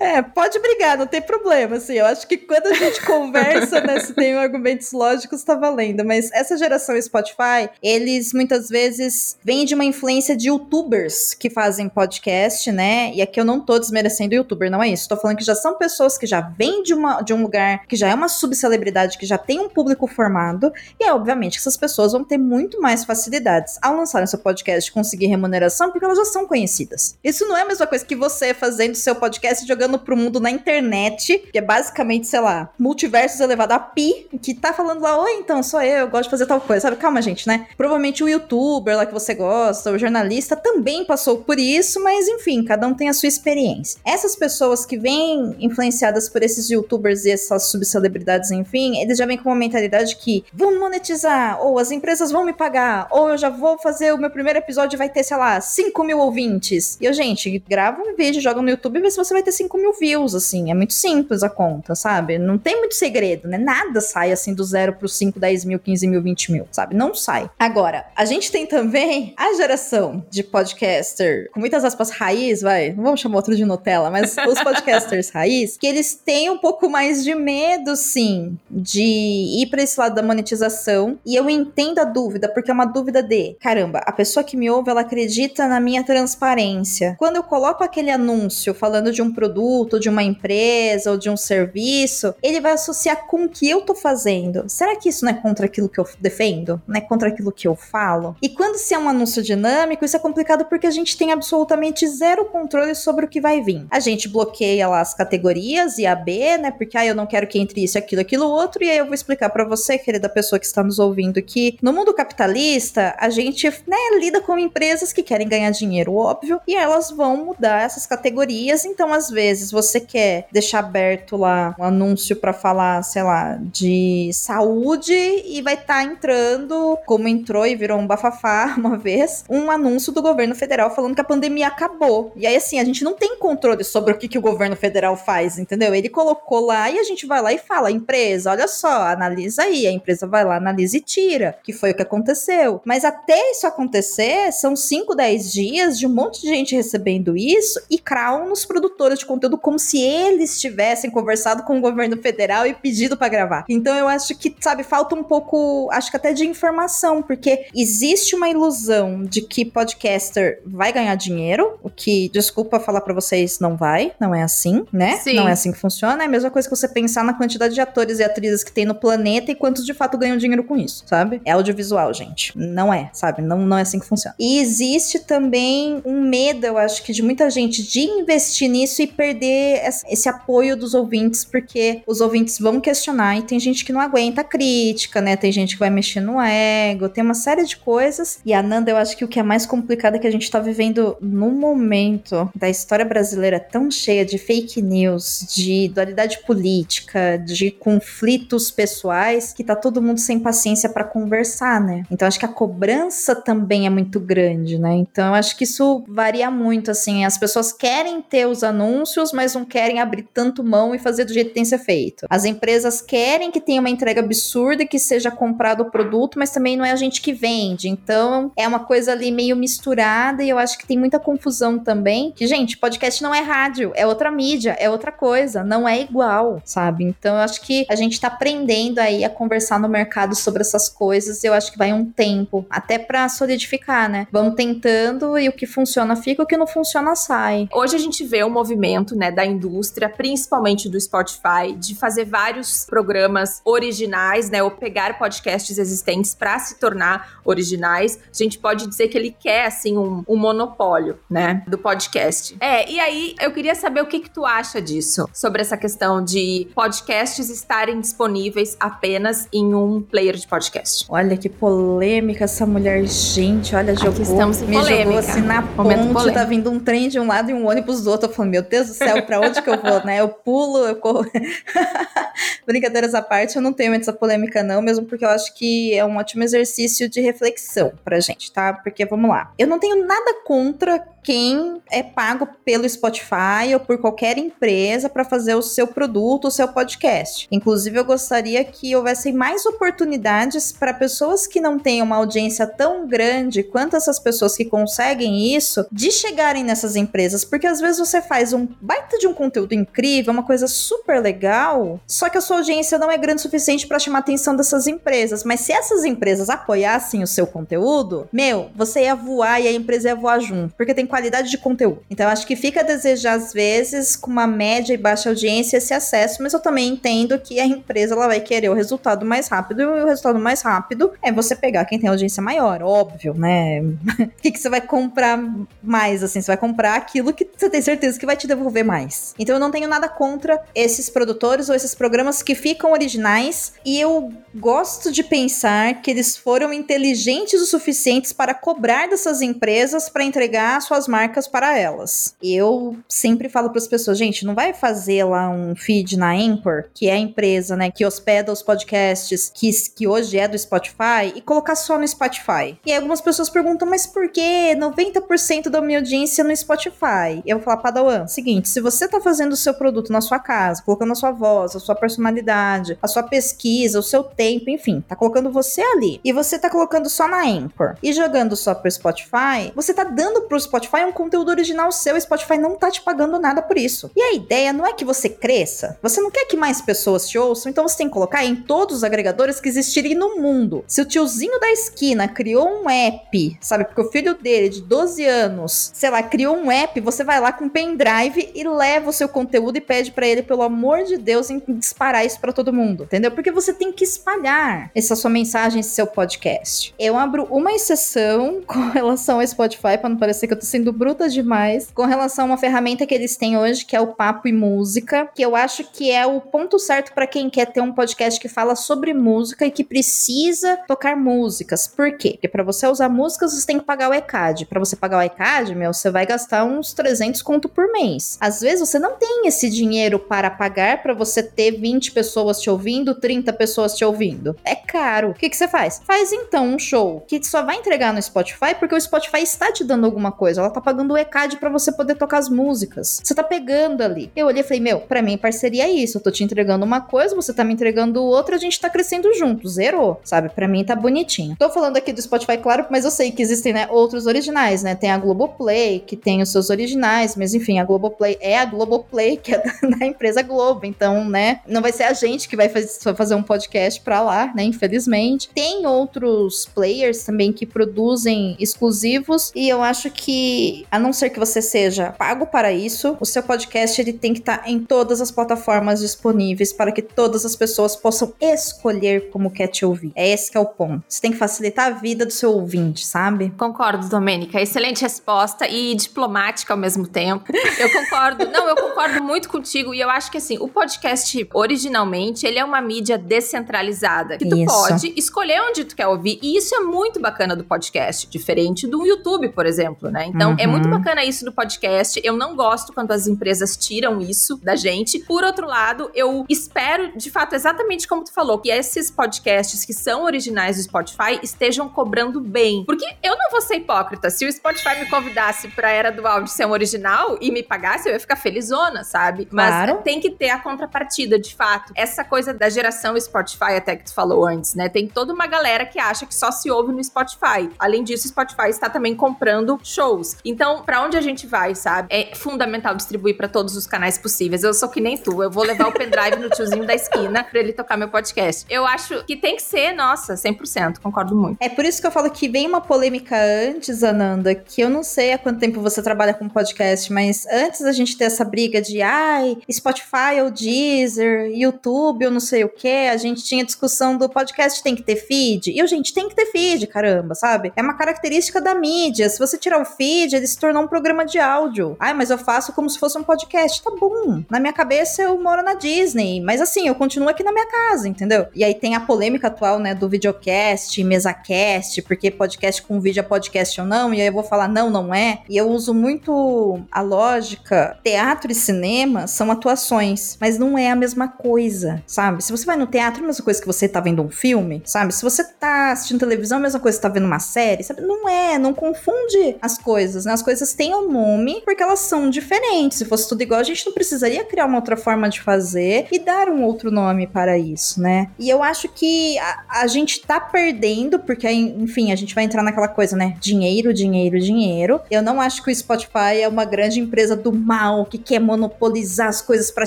[0.00, 4.00] É, pode brigar, não tem problema, assim, eu acho que quando a gente conversa, né,
[4.00, 9.74] se tem argumentos lógicos, tá valendo, mas essa geração Spotify, eles muitas vezes vêm de
[9.74, 14.70] uma influência de youtubers que fazem podcast, né, e aqui eu não tô desmerecendo youtuber,
[14.70, 17.32] não é isso, tô falando que já são pessoas que já vêm de, uma, de
[17.34, 21.12] um lugar que já é uma subcelebridade, que já tem um público formado, e é
[21.12, 25.90] obviamente que essas pessoas vão ter muito mais facilidades ao lançarem seu podcast conseguir remuneração,
[25.90, 27.16] porque elas já são conhecidas.
[27.22, 30.50] Isso não é a mesma coisa que você fazendo seu podcast jogando pro mundo na
[30.50, 35.34] internet, que é basicamente, sei lá, multiversos elevado a pi, que tá falando lá, oi,
[35.34, 36.96] então, sou eu, eu gosto de fazer tal coisa, sabe?
[36.96, 37.68] Calma, gente, né?
[37.76, 42.64] Provavelmente o youtuber lá que você gosta, o jornalista também passou por isso, mas enfim,
[42.64, 44.00] cada um tem a sua experiência.
[44.04, 49.38] Essas pessoas que vêm influenciadas por esses youtubers e essas subcelebridades, enfim, eles já vêm
[49.38, 53.48] com uma mentalidade que vão monetizar, ou as empresas vão me pagar, ou eu já
[53.48, 56.98] vou fazer o meu primeiro episódio e vai ter, sei lá, 5 mil ouvintes.
[57.00, 59.52] E eu, gente, grava um vídeo, joga no YouTube e vê se você vai ter
[59.52, 60.70] 5 mil views, assim.
[60.70, 62.38] É muito simples a conta, sabe?
[62.38, 63.58] Não tem muito segredo, né?
[63.58, 66.94] Nada sai assim do zero pro 5, 10 mil, 15 mil, 20 mil, sabe?
[66.94, 67.50] Não sai.
[67.58, 72.92] Agora, a gente tem também a geração de podcaster, com muitas aspas, raiz, vai.
[72.92, 76.88] Não vamos chamar outro de Nutella, mas os podcasters raiz, que eles têm um pouco
[76.88, 81.18] mais de medo, sim, de ir para esse lado da monetização.
[81.24, 84.70] E eu entendo a dúvida, porque é uma dúvida de, caramba, a pessoa que me
[84.70, 87.14] ouve, ela acredita na minha transparência.
[87.18, 91.28] Quando eu coloco aquele anúncio falando de um produto, produto, de uma empresa ou de
[91.28, 94.64] um serviço, ele vai associar com o que eu tô fazendo.
[94.68, 96.80] Será que isso não é contra aquilo que eu defendo?
[96.86, 98.34] Não é contra aquilo que eu falo?
[98.40, 102.06] E quando se é um anúncio dinâmico, isso é complicado porque a gente tem absolutamente
[102.08, 103.86] zero controle sobre o que vai vir.
[103.90, 106.70] A gente bloqueia lá as categorias e a B, né?
[106.70, 109.14] Porque ah, eu não quero que entre isso, aquilo, aquilo outro, e aí eu vou
[109.14, 113.68] explicar para você, querida pessoa que está nos ouvindo, que no mundo capitalista, a gente,
[113.86, 118.84] né, lida com empresas que querem ganhar dinheiro, óbvio, e elas vão mudar essas categorias,
[118.84, 124.30] então às vezes você quer deixar aberto lá um anúncio para falar, sei lá, de
[124.32, 129.70] saúde e vai estar tá entrando, como entrou e virou um bafafá uma vez, um
[129.70, 132.32] anúncio do governo federal falando que a pandemia acabou.
[132.36, 135.16] E aí, assim, a gente não tem controle sobre o que, que o governo federal
[135.16, 135.94] faz, entendeu?
[135.94, 139.86] Ele colocou lá e a gente vai lá e fala: empresa, olha só, analisa aí.
[139.86, 142.80] A empresa vai lá, analisa e tira, que foi o que aconteceu.
[142.84, 147.48] Mas até isso acontecer, são 5, 10 dias de um monte de gente recebendo isso
[147.68, 152.16] isso e crawl nos produtores de conteúdo como se eles tivessem conversado com o governo
[152.20, 153.64] federal e pedido para gravar.
[153.68, 158.34] Então eu acho que, sabe, falta um pouco, acho que até de informação, porque existe
[158.34, 163.76] uma ilusão de que podcaster vai ganhar dinheiro, o que, desculpa falar para vocês, não
[163.76, 165.16] vai, não é assim, né?
[165.18, 165.34] Sim.
[165.34, 166.22] Não é assim que funciona.
[166.22, 168.84] É a mesma coisa que você pensar na quantidade de atores e atrizes que tem
[168.84, 171.40] no planeta e quantos de fato ganham dinheiro com isso, sabe?
[171.44, 172.52] É audiovisual, gente.
[172.56, 173.42] Não é, sabe?
[173.42, 174.34] Não, não é assim que funciona.
[174.38, 179.06] E existe também um medo, eu acho que de muita gente de investir nisso e
[179.06, 184.00] perder esse apoio dos ouvintes, porque os ouvintes vão questionar e tem gente que não
[184.00, 185.36] aguenta a crítica, né?
[185.36, 188.38] Tem gente que vai mexer no ego, tem uma série de coisas.
[188.44, 190.50] E a Nanda, eu acho que o que é mais complicado é que a gente
[190.50, 197.36] tá vivendo num momento da história brasileira tão cheia de fake news, de dualidade política,
[197.36, 202.02] de conflitos pessoais, que tá todo mundo sem paciência para conversar, né?
[202.10, 204.94] Então acho que a cobrança também é muito grande, né?
[204.94, 207.24] Então acho que isso varia muito, assim.
[207.24, 211.32] As pessoas querem ter os anúncios, mas não querem abrir tanto mão e fazer do
[211.32, 212.26] jeito que tem que ser feito.
[212.28, 216.76] As empresas querem que tenha uma entrega absurda, que seja comprado o produto, mas também
[216.76, 217.88] não é a gente que vende.
[217.88, 222.32] Então é uma coisa ali meio misturada e eu acho que tem muita confusão também.
[222.32, 226.60] Que, gente, podcast não é rádio, é outra mídia, é outra coisa, não é igual,
[226.64, 227.04] sabe?
[227.04, 230.88] Então eu acho que a gente tá aprendendo aí a conversar no mercado sobre essas
[230.88, 231.42] coisas.
[231.44, 234.26] Eu acho que vai um tempo, até para solidificar, né?
[234.30, 237.68] Vamos tentando e o que funciona fica, o que não funciona sai.
[237.72, 242.84] Hoje a gente vê o movimento, né, da indústria, principalmente do Spotify, de fazer vários
[242.84, 248.18] programas originais, né, ou pegar podcasts existentes para se tornar originais.
[248.32, 252.56] A gente pode dizer que ele quer assim um, um monopólio, né, do podcast.
[252.60, 256.22] É, e aí eu queria saber o que que tu acha disso, sobre essa questão
[256.24, 261.06] de podcasts estarem disponíveis apenas em um player de podcast.
[261.08, 265.04] Olha que polêmica essa mulher, gente, olha, Aqui jogou, em me polêmica.
[265.04, 266.38] jogou assim na Momento ponte, polêmico.
[266.38, 268.28] tá vindo um trem de um lado e um ônibus do outro.
[268.28, 270.20] Eu falo, meu Deus do céu, pra onde que eu vou, né?
[270.20, 271.24] Eu pulo, eu corro.
[272.66, 275.94] Brincadeiras à parte, eu não tenho muito essa polêmica, não, mesmo porque eu acho que
[275.94, 278.72] é um ótimo exercício de reflexão pra gente, tá?
[278.72, 279.52] Porque vamos lá.
[279.58, 285.24] Eu não tenho nada contra quem é pago pelo Spotify ou por qualquer empresa para
[285.24, 287.46] fazer o seu produto, o seu podcast.
[287.50, 293.06] Inclusive, eu gostaria que houvessem mais oportunidades para pessoas que não têm uma audiência tão
[293.06, 298.20] grande quanto essas pessoas que conseguem isso, de chegarem nessas empresas, porque às vezes você
[298.20, 302.58] faz um baita de um conteúdo incrível, uma coisa super legal, só que a sua
[302.58, 305.44] audiência não é grande o suficiente para chamar a atenção dessas empresas.
[305.44, 310.08] Mas se essas empresas apoiassem o seu conteúdo, meu, você ia voar e a empresa
[310.08, 312.02] ia voar junto, porque tem qualidade de conteúdo.
[312.10, 315.94] Então acho que fica a desejar às vezes com uma média e baixa audiência esse
[315.94, 319.82] acesso, mas eu também entendo que a empresa ela vai querer o resultado mais rápido
[319.82, 323.80] e o resultado mais rápido é você pegar quem tem audiência maior, óbvio, né?
[324.38, 325.38] O que, que você vai comprar
[325.82, 326.40] mais assim?
[326.40, 329.34] Você vai comprar aquilo que você tem certeza que vai te devolver mais.
[329.38, 333.98] Então eu não tenho nada contra esses produtores ou esses programas que ficam originais e
[334.00, 340.24] eu gosto de pensar que eles foram inteligentes o suficientes para cobrar dessas empresas para
[340.24, 342.34] entregar suas marcas para elas.
[342.42, 346.86] Eu sempre falo para as pessoas, gente, não vai fazer lá um feed na Anchor,
[346.92, 351.32] que é a empresa, né, que hospeda os podcasts que, que hoje é do Spotify
[351.34, 352.78] e colocar só no Spotify.
[352.84, 357.42] E algumas pessoas perguntam, mas por que 90% da minha audiência no Spotify?
[357.46, 360.82] Eu vou falar, Padawan, seguinte, se você tá fazendo o seu produto na sua casa,
[360.82, 365.14] colocando a sua voz, a sua personalidade, a sua pesquisa, o seu tempo, enfim, tá
[365.14, 366.20] colocando você ali.
[366.24, 370.42] E você tá colocando só na Anchor e jogando só pro Spotify, você tá dando
[370.42, 374.10] pro Spotify um conteúdo original seu, e Spotify não tá te pagando nada por isso.
[374.16, 377.38] E a ideia não é que você cresça, você não quer que mais pessoas te
[377.38, 380.84] ouçam, então você tem que colocar em todos os agregadores que existirem no mundo.
[380.86, 385.24] Se o tiozinho da esquina criou um app, sabe, porque o filho dele, de 12
[385.24, 389.12] anos, sei lá, criou um app, você vai lá com um pendrive e leva o
[389.12, 392.72] seu conteúdo e pede pra ele, pelo amor de Deus, em disparar isso pra todo
[392.72, 393.30] mundo, entendeu?
[393.30, 396.94] Porque você tem que espalhar essa sua mensagem, esse seu podcast.
[396.98, 400.77] Eu abro uma exceção com relação ao Spotify, pra não parecer que eu tô sendo
[400.92, 404.48] bruta demais, com relação a uma ferramenta que eles têm hoje, que é o Papo
[404.48, 407.92] e Música, que eu acho que é o ponto certo pra quem quer ter um
[407.92, 411.86] podcast que fala sobre música e que precisa tocar músicas.
[411.86, 412.30] Por quê?
[412.32, 414.66] Porque pra você usar músicas, você tem que pagar o ECAD.
[414.66, 418.38] Pra você pagar o ECAD, meu, você vai gastar uns 300 conto por mês.
[418.40, 422.70] Às vezes você não tem esse dinheiro para pagar pra você ter 20 pessoas te
[422.70, 424.56] ouvindo, 30 pessoas te ouvindo.
[424.64, 425.30] É caro.
[425.30, 426.00] O que, que você faz?
[426.04, 429.84] Faz então um show que só vai entregar no Spotify porque o Spotify está te
[429.84, 430.62] dando alguma coisa.
[430.68, 433.22] Ela tá pagando o ECAD pra você poder tocar as músicas.
[433.24, 434.30] Você tá pegando ali.
[434.36, 436.18] Eu olhei e falei, meu, pra mim parceria é isso.
[436.18, 439.32] Eu tô te entregando uma coisa, você tá me entregando outra, a gente tá crescendo
[439.34, 439.66] junto.
[439.66, 440.50] Zerou, sabe?
[440.50, 441.56] Pra mim tá bonitinho.
[441.58, 444.94] Tô falando aqui do Spotify, claro, mas eu sei que existem, né, outros originais, né?
[444.94, 449.38] Tem a Globoplay, que tem os seus originais, mas enfim, a Globoplay é a Globoplay,
[449.38, 452.68] que é da, da empresa Globo, então, né, não vai ser a gente que vai
[452.68, 455.48] fazer, fazer um podcast pra lá, né, infelizmente.
[455.54, 460.10] Tem outros players também que produzem exclusivos e eu acho
[460.58, 464.32] que, a não ser que você seja pago para isso, o seu podcast ele tem
[464.32, 469.30] que estar tá em todas as plataformas disponíveis para que todas as pessoas possam escolher
[469.30, 470.10] como quer te ouvir.
[470.16, 471.04] É esse que é o ponto.
[471.08, 473.52] Você tem que facilitar a vida do seu ouvinte, sabe?
[473.56, 474.60] Concordo, Domênica.
[474.60, 477.52] Excelente resposta e diplomática ao mesmo tempo.
[477.78, 478.46] Eu concordo.
[478.50, 482.64] não, eu concordo muito contigo e eu acho que assim, o podcast originalmente, ele é
[482.64, 484.66] uma mídia descentralizada, que tu isso.
[484.66, 489.06] pode escolher onde tu quer ouvir e isso é muito bacana do podcast, diferente do
[489.06, 490.26] YouTube, por exemplo, né?
[490.26, 490.56] Então, uhum.
[490.58, 490.98] é muito uhum.
[490.98, 492.20] bacana isso do podcast.
[492.24, 495.20] Eu não gosto quando as empresas tiram isso da gente.
[495.20, 499.92] Por outro lado, eu espero, de fato, exatamente como tu falou, que esses podcasts que
[499.92, 502.84] são originais do Spotify estejam cobrando bem.
[502.84, 504.30] Porque eu não vou ser hipócrita.
[504.30, 508.08] Se o Spotify me convidasse pra Era do Áudio ser um original e me pagasse,
[508.08, 509.46] eu ia ficar felizona, sabe?
[509.46, 509.94] Claro.
[509.94, 511.92] Mas tem que ter a contrapartida, de fato.
[511.96, 514.88] Essa coisa da geração Spotify, até que tu falou antes, né?
[514.88, 517.70] Tem toda uma galera que acha que só se ouve no Spotify.
[517.78, 520.36] Além disso, o Spotify está também comprando shows.
[520.44, 522.08] Então, para onde a gente vai, sabe?
[522.10, 524.62] É fundamental distribuir para todos os canais possíveis.
[524.62, 525.42] Eu sou que nem tu.
[525.42, 528.64] Eu vou levar o pendrive no tiozinho da esquina pra ele tocar meu podcast.
[528.70, 530.98] Eu acho que tem que ser, nossa, 100%.
[531.00, 531.58] Concordo muito.
[531.60, 535.02] É por isso que eu falo que vem uma polêmica antes, Ananda, que eu não
[535.02, 538.80] sei há quanto tempo você trabalha com podcast, mas antes da gente ter essa briga
[538.80, 544.16] de ai, Spotify ou Deezer, YouTube ou não sei o que, a gente tinha discussão
[544.16, 545.72] do podcast tem que ter feed.
[545.72, 547.72] E o gente tem que ter feed, caramba, sabe?
[547.74, 549.28] É uma característica da mídia.
[549.28, 551.96] Se você tirar o feed, ele se tornou um programa de áudio.
[551.98, 553.82] Ai, mas eu faço como se fosse um podcast.
[553.82, 554.42] Tá bom.
[554.50, 558.08] Na minha cabeça eu moro na Disney, mas assim, eu continuo aqui na minha casa,
[558.08, 558.46] entendeu?
[558.54, 563.22] E aí tem a polêmica atual, né, do videocast, mesacast, porque podcast com vídeo é
[563.22, 565.42] podcast ou não, e aí eu vou falar não, não é.
[565.48, 570.96] E eu uso muito a lógica, teatro e cinema são atuações, mas não é a
[570.96, 572.42] mesma coisa, sabe?
[572.42, 574.82] Se você vai no teatro, é a mesma coisa que você tá vendo um filme,
[574.84, 575.14] sabe?
[575.14, 577.82] Se você tá assistindo televisão, é a mesma coisa que você tá vendo uma série,
[577.82, 578.02] sabe?
[578.02, 580.32] Não é, não confunde as coisas, né?
[580.32, 582.98] As coisas têm um nome porque elas são diferentes.
[582.98, 586.18] Se fosse tudo igual, a gente não precisaria criar uma outra forma de fazer e
[586.18, 588.30] dar um outro nome para isso, né?
[588.38, 592.62] E eu acho que a, a gente tá perdendo, porque, enfim, a gente vai entrar
[592.62, 593.36] naquela coisa, né?
[593.40, 595.00] Dinheiro, dinheiro, dinheiro.
[595.10, 599.28] Eu não acho que o Spotify é uma grande empresa do mal que quer monopolizar
[599.28, 599.86] as coisas para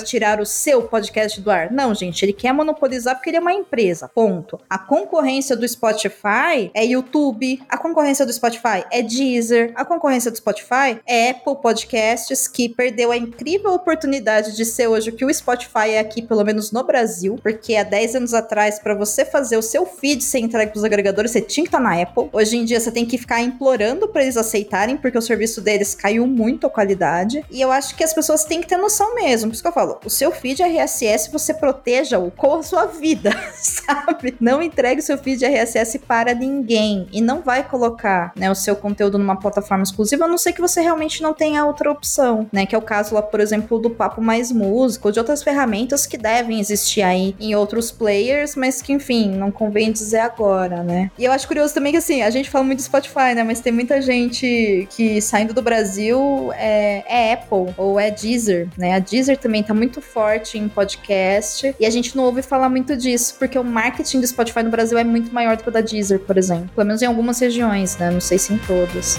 [0.00, 1.70] tirar o seu podcast do ar.
[1.70, 4.08] Não, gente, ele quer monopolizar porque ele é uma empresa.
[4.08, 4.58] Ponto.
[4.68, 10.36] A concorrência do Spotify é YouTube, a concorrência do Spotify é Deezer, a concorrência do
[10.36, 15.32] Spotify é Apple Podcasts, que perdeu a incrível oportunidade de ser hoje o que o
[15.32, 19.56] Spotify é aqui, pelo menos no Brasil, porque há 10 anos atrás, para você fazer
[19.56, 22.28] o seu feed ser entregue pros agregadores, você tinha que estar tá na Apple.
[22.32, 25.94] Hoje em dia, você tem que ficar implorando para eles aceitarem, porque o serviço deles
[25.94, 27.44] caiu muito a qualidade.
[27.50, 29.50] E eu acho que as pessoas têm que ter noção mesmo.
[29.50, 33.30] Por isso que eu falo, o seu feed RSS, você proteja-o com a sua vida,
[33.54, 34.36] sabe?
[34.40, 38.76] Não entregue o seu feed RSS para ninguém e não vai colocar, né, o seu
[38.76, 42.66] conteúdo numa plataforma exclusiva, a não ser que você realmente não tenha outra opção, né?
[42.66, 46.06] Que é o caso lá, por exemplo, do Papo Mais Música ou de outras ferramentas
[46.06, 51.10] que devem existir aí em outros players, mas que, enfim, não convém dizer agora, né?
[51.18, 53.44] E eu acho curioso também que, assim, a gente fala muito do Spotify, né?
[53.44, 58.94] Mas tem muita gente que saindo do Brasil é, é Apple ou é Deezer, né?
[58.94, 62.96] A Deezer também tá muito forte em podcast e a gente não ouve falar muito
[62.96, 65.80] disso, porque o marketing do Spotify no Brasil é muito maior do que o da
[65.80, 66.70] Deezer, por exemplo.
[66.74, 68.10] Pelo menos em algumas regiões, né?
[68.10, 69.18] Não sei se em todas.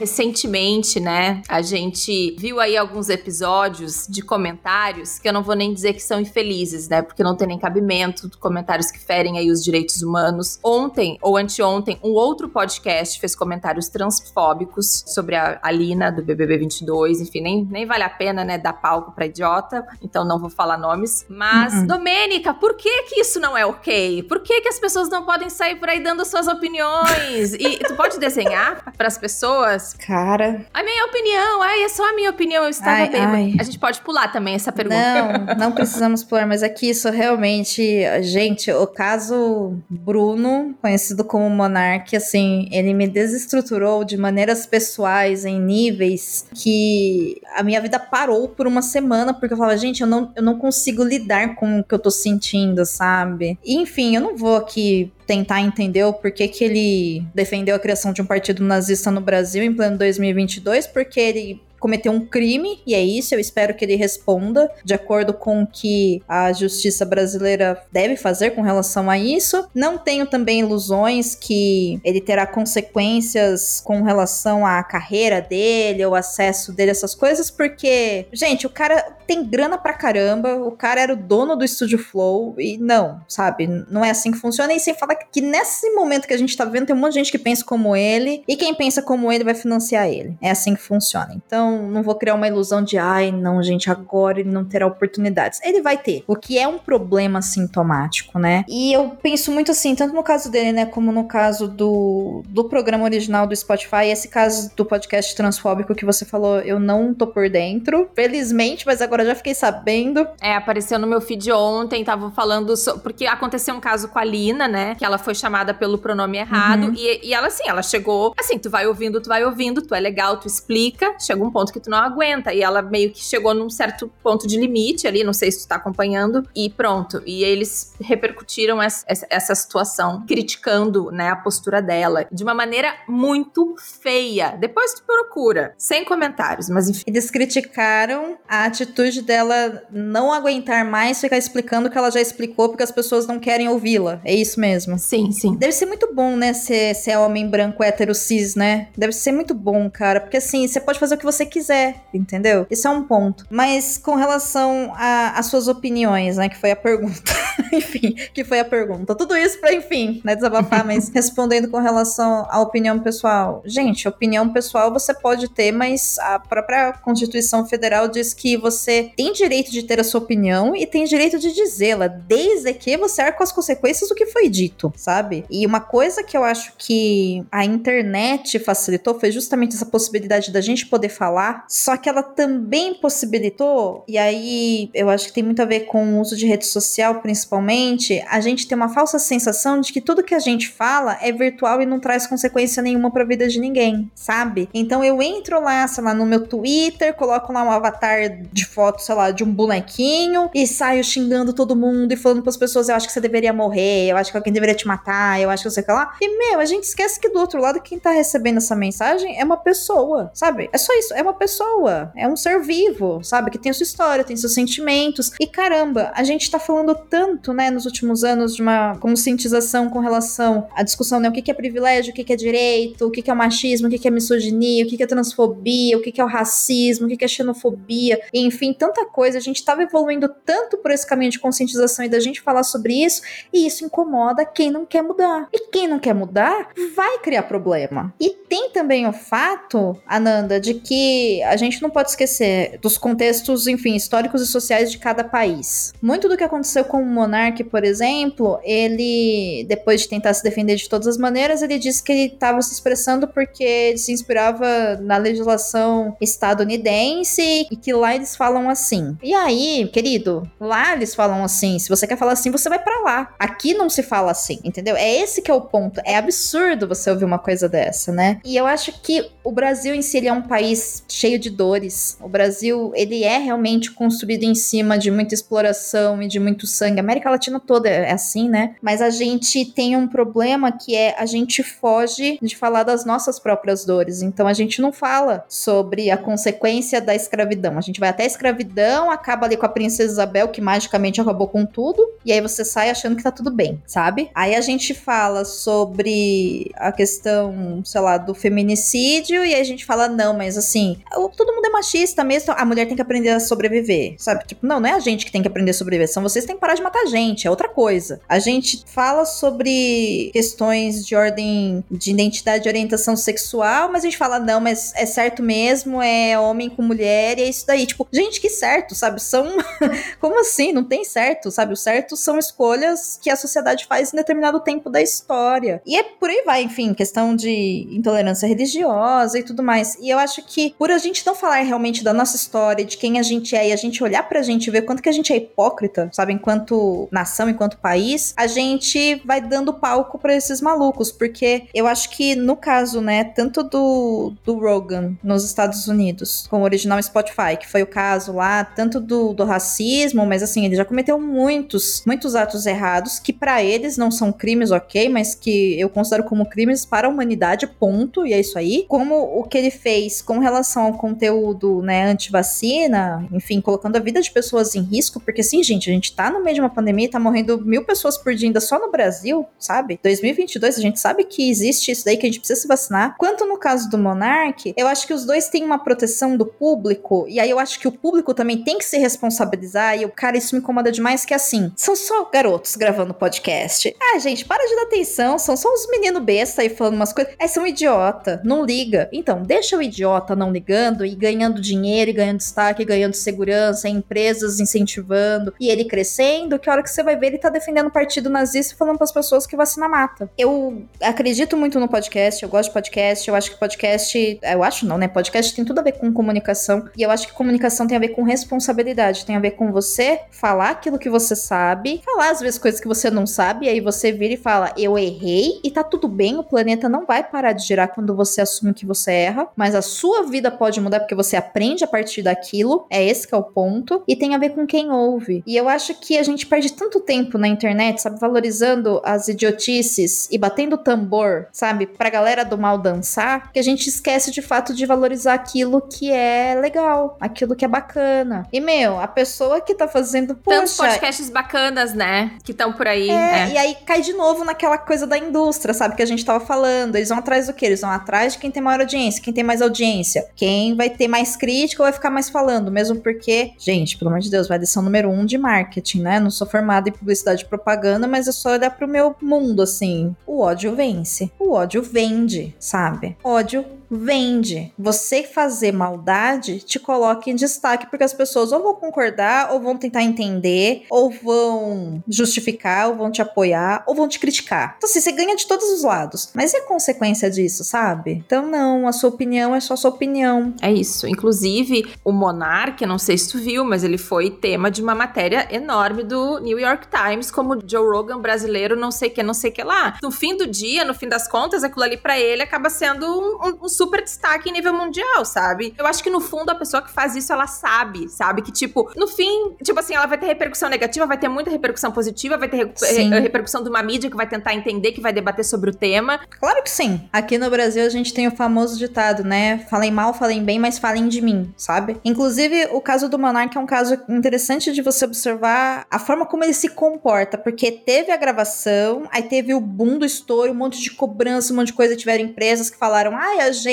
[0.00, 5.74] Recentemente, né, a gente viu aí alguns episódios de comentários que eu não vou nem
[5.74, 9.62] dizer que são infelizes, né, porque não tem nem cabimento, comentários que ferem aí os
[9.62, 10.58] direitos humanos.
[10.64, 17.20] Ontem ou anteontem, um outro podcast fez comentários transfóbicos sobre a Alina do BBB 22,
[17.20, 20.78] enfim, nem, nem vale a pena, né, dar palco pra idiota, então não vou falar
[20.78, 21.26] nomes.
[21.28, 21.86] Mas, uhum.
[21.86, 24.22] Domênica, por que que isso não é ok?
[24.22, 27.52] Por que que as pessoas não podem sair por aí dando suas opiniões?
[27.52, 29.89] e tu pode desenhar para as pessoas?
[29.98, 30.66] Cara.
[30.72, 33.56] A minha opinião, ai, é só a minha opinião, eu estava bem.
[33.58, 35.46] A gente pode pular também essa pergunta.
[35.54, 42.14] Não, não precisamos pular, mas aqui isso realmente, gente, o caso Bruno, conhecido como Monark,
[42.16, 48.66] assim, ele me desestruturou de maneiras pessoais em níveis que a minha vida parou por
[48.66, 51.94] uma semana, porque eu falava, gente, eu não, eu não consigo lidar com o que
[51.94, 53.58] eu tô sentindo, sabe?
[53.64, 58.12] E, enfim, eu não vou aqui tentar entender o porquê que ele defendeu a criação
[58.12, 62.94] de um partido nazista no Brasil em pleno 2022, porque ele cometeu um crime, e
[62.94, 67.82] é isso, eu espero que ele responda de acordo com o que a justiça brasileira
[67.90, 69.66] deve fazer com relação a isso.
[69.74, 76.72] Não tenho também ilusões que ele terá consequências com relação à carreira dele, o acesso
[76.72, 81.16] dele, essas coisas, porque, gente, o cara tem grana pra caramba, o cara era o
[81.16, 83.66] dono do Estúdio Flow, e não, sabe?
[83.88, 84.72] Não é assim que funciona.
[84.74, 87.20] E sem falar que nesse momento que a gente tá vendo, tem um monte de
[87.20, 90.36] gente que pensa como ele, e quem pensa como ele vai financiar ele.
[90.42, 91.32] É assim que funciona.
[91.34, 94.86] Então, não, não vou criar uma ilusão de, ai, não, gente, agora ele não terá
[94.86, 95.60] oportunidades.
[95.62, 98.64] Ele vai ter, o que é um problema sintomático, né?
[98.68, 102.64] E eu penso muito assim, tanto no caso dele, né, como no caso do, do
[102.64, 107.26] programa original do Spotify, esse caso do podcast transfóbico que você falou, eu não tô
[107.26, 110.26] por dentro, felizmente, mas agora já fiquei sabendo.
[110.40, 114.24] É, apareceu no meu feed ontem, tava falando, so, porque aconteceu um caso com a
[114.24, 116.94] Lina, né, que ela foi chamada pelo pronome errado, uhum.
[116.96, 120.00] e, e ela, assim, ela chegou, assim, tu vai ouvindo, tu vai ouvindo, tu é
[120.00, 122.54] legal, tu explica, chega um ponto ponto que tu não aguenta.
[122.54, 125.68] E ela meio que chegou num certo ponto de limite ali, não sei se tu
[125.68, 127.22] tá acompanhando, e pronto.
[127.26, 133.74] E eles repercutiram essa, essa situação, criticando, né, a postura dela de uma maneira muito
[134.00, 134.56] feia.
[134.58, 137.02] Depois tu procura, sem comentários, mas enfim.
[137.06, 142.68] Eles criticaram a atitude dela não aguentar mais ficar explicando o que ela já explicou
[142.68, 144.20] porque as pessoas não querem ouvi-la.
[144.24, 144.98] É isso mesmo.
[144.98, 145.56] Sim, sim.
[145.56, 148.88] Deve ser muito bom, né, ser, ser homem branco hétero cis, né?
[148.96, 152.66] Deve ser muito bom, cara, porque assim, você pode fazer o que você quiser, entendeu?
[152.70, 153.46] Isso é um ponto.
[153.50, 157.40] Mas com relação às suas opiniões, né, que foi a pergunta.
[157.72, 159.14] enfim, que foi a pergunta.
[159.14, 163.62] Tudo isso pra, enfim, né, desabafar, mas respondendo com relação à opinião pessoal.
[163.64, 169.32] Gente, opinião pessoal você pode ter, mas a própria Constituição Federal diz que você tem
[169.32, 173.38] direito de ter a sua opinião e tem direito de dizê-la, desde que você arque
[173.38, 175.44] com as consequências do que foi dito, sabe?
[175.50, 180.60] E uma coisa que eu acho que a internet facilitou foi justamente essa possibilidade da
[180.60, 185.42] gente poder falar falar, só que ela também possibilitou, e aí eu acho que tem
[185.42, 189.18] muito a ver com o uso de rede social, principalmente, a gente tem uma falsa
[189.18, 193.10] sensação de que tudo que a gente fala é virtual e não traz consequência nenhuma
[193.10, 194.68] pra vida de ninguém, sabe?
[194.74, 199.00] Então eu entro lá, sei lá, no meu Twitter, coloco lá um avatar de foto,
[199.00, 202.88] sei lá, de um bonequinho e saio xingando todo mundo e falando para as pessoas:
[202.88, 205.62] eu acho que você deveria morrer, eu acho que alguém deveria te matar, eu acho
[205.62, 206.14] que você quer lá.
[206.20, 209.44] E, meu, a gente esquece que do outro lado, quem tá recebendo essa mensagem é
[209.44, 210.68] uma pessoa, sabe?
[210.72, 213.50] É só isso, é uma pessoa, é um ser vivo, sabe?
[213.50, 215.32] Que tem a sua história, tem seus sentimentos.
[215.38, 219.98] E caramba, a gente tá falando tanto, né, nos últimos anos de uma conscientização com
[220.00, 221.28] relação à discussão, né?
[221.28, 224.10] O que é privilégio, o que é direito, o que é machismo, o que é
[224.10, 228.72] misoginia, o que é transfobia, o que é o racismo, o que é xenofobia, enfim,
[228.72, 229.38] tanta coisa.
[229.38, 233.04] A gente tava evoluindo tanto por esse caminho de conscientização e da gente falar sobre
[233.04, 235.48] isso, e isso incomoda quem não quer mudar.
[235.52, 238.14] E quem não quer mudar vai criar problema.
[238.20, 241.09] E tem também o fato, Ananda, de que
[241.44, 245.92] a gente não pode esquecer dos contextos, enfim, históricos e sociais de cada país.
[246.00, 250.76] Muito do que aconteceu com o monarca, por exemplo, ele, depois de tentar se defender
[250.76, 254.96] de todas as maneiras, ele disse que ele estava se expressando porque ele se inspirava
[255.00, 259.16] na legislação estadunidense e que lá eles falam assim.
[259.22, 261.78] E aí, querido, lá eles falam assim.
[261.78, 263.34] Se você quer falar assim, você vai para lá.
[263.38, 264.96] Aqui não se fala assim, entendeu?
[264.96, 266.00] É esse que é o ponto.
[266.04, 268.40] É absurdo você ouvir uma coisa dessa, né?
[268.44, 272.16] E eu acho que o Brasil em si é um país cheio de dores.
[272.20, 277.00] O Brasil, ele é realmente construído em cima de muita exploração e de muito sangue.
[277.00, 278.74] América Latina toda é assim, né?
[278.80, 283.38] Mas a gente tem um problema que é a gente foge de falar das nossas
[283.38, 284.22] próprias dores.
[284.22, 287.78] Então a gente não fala sobre a consequência da escravidão.
[287.78, 291.48] A gente vai até a escravidão, acaba ali com a princesa Isabel, que magicamente acabou
[291.48, 294.30] com tudo, e aí você sai achando que tá tudo bem, sabe?
[294.34, 299.84] Aí a gente fala sobre a questão, sei lá, do feminicídio, e aí a gente
[299.84, 300.89] fala, não, mas assim,
[301.36, 304.44] todo mundo é machista mesmo, a mulher tem que aprender a sobreviver, sabe?
[304.46, 306.48] Tipo, não, não é a gente que tem que aprender a sobreviver, são vocês que
[306.48, 308.20] têm que parar de matar a gente, é outra coisa.
[308.28, 314.18] A gente fala sobre questões de ordem de identidade de orientação sexual, mas a gente
[314.18, 317.86] fala, não, mas é certo mesmo, é homem com mulher, e é isso daí.
[317.86, 319.20] Tipo, gente, que certo, sabe?
[319.20, 319.46] São.
[320.20, 320.72] Como assim?
[320.72, 321.72] Não tem certo, sabe?
[321.72, 325.82] O certo são escolhas que a sociedade faz em determinado tempo da história.
[325.86, 329.96] E é por aí vai, enfim, questão de intolerância religiosa e tudo mais.
[330.00, 333.18] E eu acho que por a gente não falar realmente da nossa história, de quem
[333.18, 335.30] a gente é, e a gente olhar pra gente e ver quanto que a gente
[335.30, 336.32] é hipócrita, sabe?
[336.32, 341.12] Enquanto nação, enquanto país, a gente vai dando palco para esses malucos.
[341.12, 346.62] Porque eu acho que no caso, né, tanto do, do Rogan nos Estados Unidos, com
[346.62, 350.76] o original Spotify, que foi o caso lá, tanto do, do racismo, mas assim, ele
[350.76, 355.78] já cometeu muitos, muitos atos errados que para eles não são crimes, ok, mas que
[355.78, 358.86] eu considero como crimes para a humanidade, ponto, e é isso aí.
[358.88, 364.20] Como o que ele fez com relação ao conteúdo, né, anti-vacina, enfim, colocando a vida
[364.20, 367.10] de pessoas em risco, porque assim, gente, a gente tá no meio de uma pandemia,
[367.10, 369.98] tá morrendo mil pessoas por dia ainda só no Brasil, sabe?
[370.02, 373.16] 2022, a gente sabe que existe isso daí, que a gente precisa se vacinar.
[373.18, 377.26] Quanto no caso do Monark, eu acho que os dois têm uma proteção do público,
[377.28, 380.36] e aí eu acho que o público também tem que se responsabilizar, e o cara,
[380.36, 383.94] isso me incomoda demais, que é assim, são só garotos gravando podcast.
[384.00, 387.32] Ah, gente, para de dar atenção, são só uns meninos besta aí falando umas coisas.
[387.38, 389.08] É, são idiota, não liga.
[389.12, 393.88] Então, deixa o idiota não ligando e ganhando dinheiro, e ganhando destaque, e ganhando segurança,
[393.88, 397.86] empresas incentivando, e ele crescendo, que a hora que você vai ver, ele tá defendendo
[397.86, 400.30] o partido nazista e falando para as pessoas que vacina mata.
[400.36, 404.86] Eu acredito muito no podcast, eu gosto de podcast, eu acho que podcast, eu acho
[404.86, 405.08] não, né?
[405.08, 408.10] Podcast tem tudo a ver com comunicação, e eu acho que comunicação tem a ver
[408.10, 412.58] com responsabilidade, tem a ver com você falar aquilo que você sabe, falar às vezes
[412.58, 415.82] coisas que você não sabe, e aí você vira e fala, eu errei, e tá
[415.82, 419.48] tudo bem, o planeta não vai parar de girar quando você assume que você erra,
[419.56, 423.34] mas a sua vida pode mudar porque você aprende a partir daquilo, é esse que
[423.34, 425.42] é o ponto, e tem a ver com quem ouve.
[425.46, 430.28] E eu acho que a gente perde tanto tempo na internet, sabe, valorizando as idiotices
[430.30, 434.74] e batendo tambor, sabe, pra galera do mal dançar, que a gente esquece de fato
[434.74, 438.46] de valorizar aquilo que é legal, aquilo que é bacana.
[438.52, 440.34] E, meu, a pessoa que tá fazendo.
[440.34, 442.32] Tantos podcasts bacanas, né?
[442.44, 443.10] Que estão por aí.
[443.10, 445.96] É, é, e aí cai de novo naquela coisa da indústria, sabe?
[445.96, 446.96] Que a gente tava falando.
[446.96, 447.66] Eles vão atrás do quê?
[447.66, 451.08] Eles vão atrás de quem tem maior audiência, quem tem mais audiência, quem vai ter
[451.08, 454.82] mais crítica vai ficar mais falando, mesmo porque, gente, pelo amor de Deus, vai lição
[454.82, 456.20] número um de marketing, né?
[456.20, 460.14] Não sou formada em publicidade e propaganda, mas é só olhar pro meu mundo, assim.
[460.26, 461.30] O ódio vence.
[461.38, 463.16] O ódio vende, sabe?
[463.22, 464.72] Ódio vende.
[464.78, 469.76] Você fazer maldade te coloca em destaque porque as pessoas ou vão concordar, ou vão
[469.76, 474.74] tentar entender, ou vão justificar, ou vão te apoiar, ou vão te criticar.
[474.76, 476.30] Então, assim, você ganha de todos os lados.
[476.34, 478.12] Mas é consequência disso, sabe?
[478.12, 480.54] Então, não, a sua opinião é só sua opinião.
[480.60, 481.06] É isso.
[481.08, 485.48] Inclusive, o Monark, não sei se tu viu, mas ele foi tema de uma matéria
[485.50, 489.50] enorme do New York Times, como Joe Rogan brasileiro, não sei o que, não sei
[489.50, 489.98] o que lá.
[490.02, 493.64] No fim do dia, no fim das contas, aquilo ali para ele acaba sendo um,
[493.64, 495.74] um, super destaque em nível mundial, sabe?
[495.78, 498.42] Eu acho que no fundo a pessoa que faz isso, ela sabe, sabe?
[498.42, 501.90] Que tipo, no fim, tipo assim, ela vai ter repercussão negativa, vai ter muita repercussão
[501.90, 505.46] positiva, vai ter re repercussão de uma mídia que vai tentar entender, que vai debater
[505.46, 506.20] sobre o tema.
[506.38, 507.08] Claro que sim.
[507.10, 509.64] Aqui no Brasil a gente tem o famoso ditado, né?
[509.70, 511.98] Falem mal, falem bem, mas falem de mim, sabe?
[512.04, 516.44] Inclusive, o caso do Monark é um caso interessante de você observar a forma como
[516.44, 520.82] ele se comporta, porque teve a gravação, aí teve o boom do estouro, um monte
[520.82, 523.69] de cobrança, um monte de coisa, tiveram empresas que falaram, ai, a gente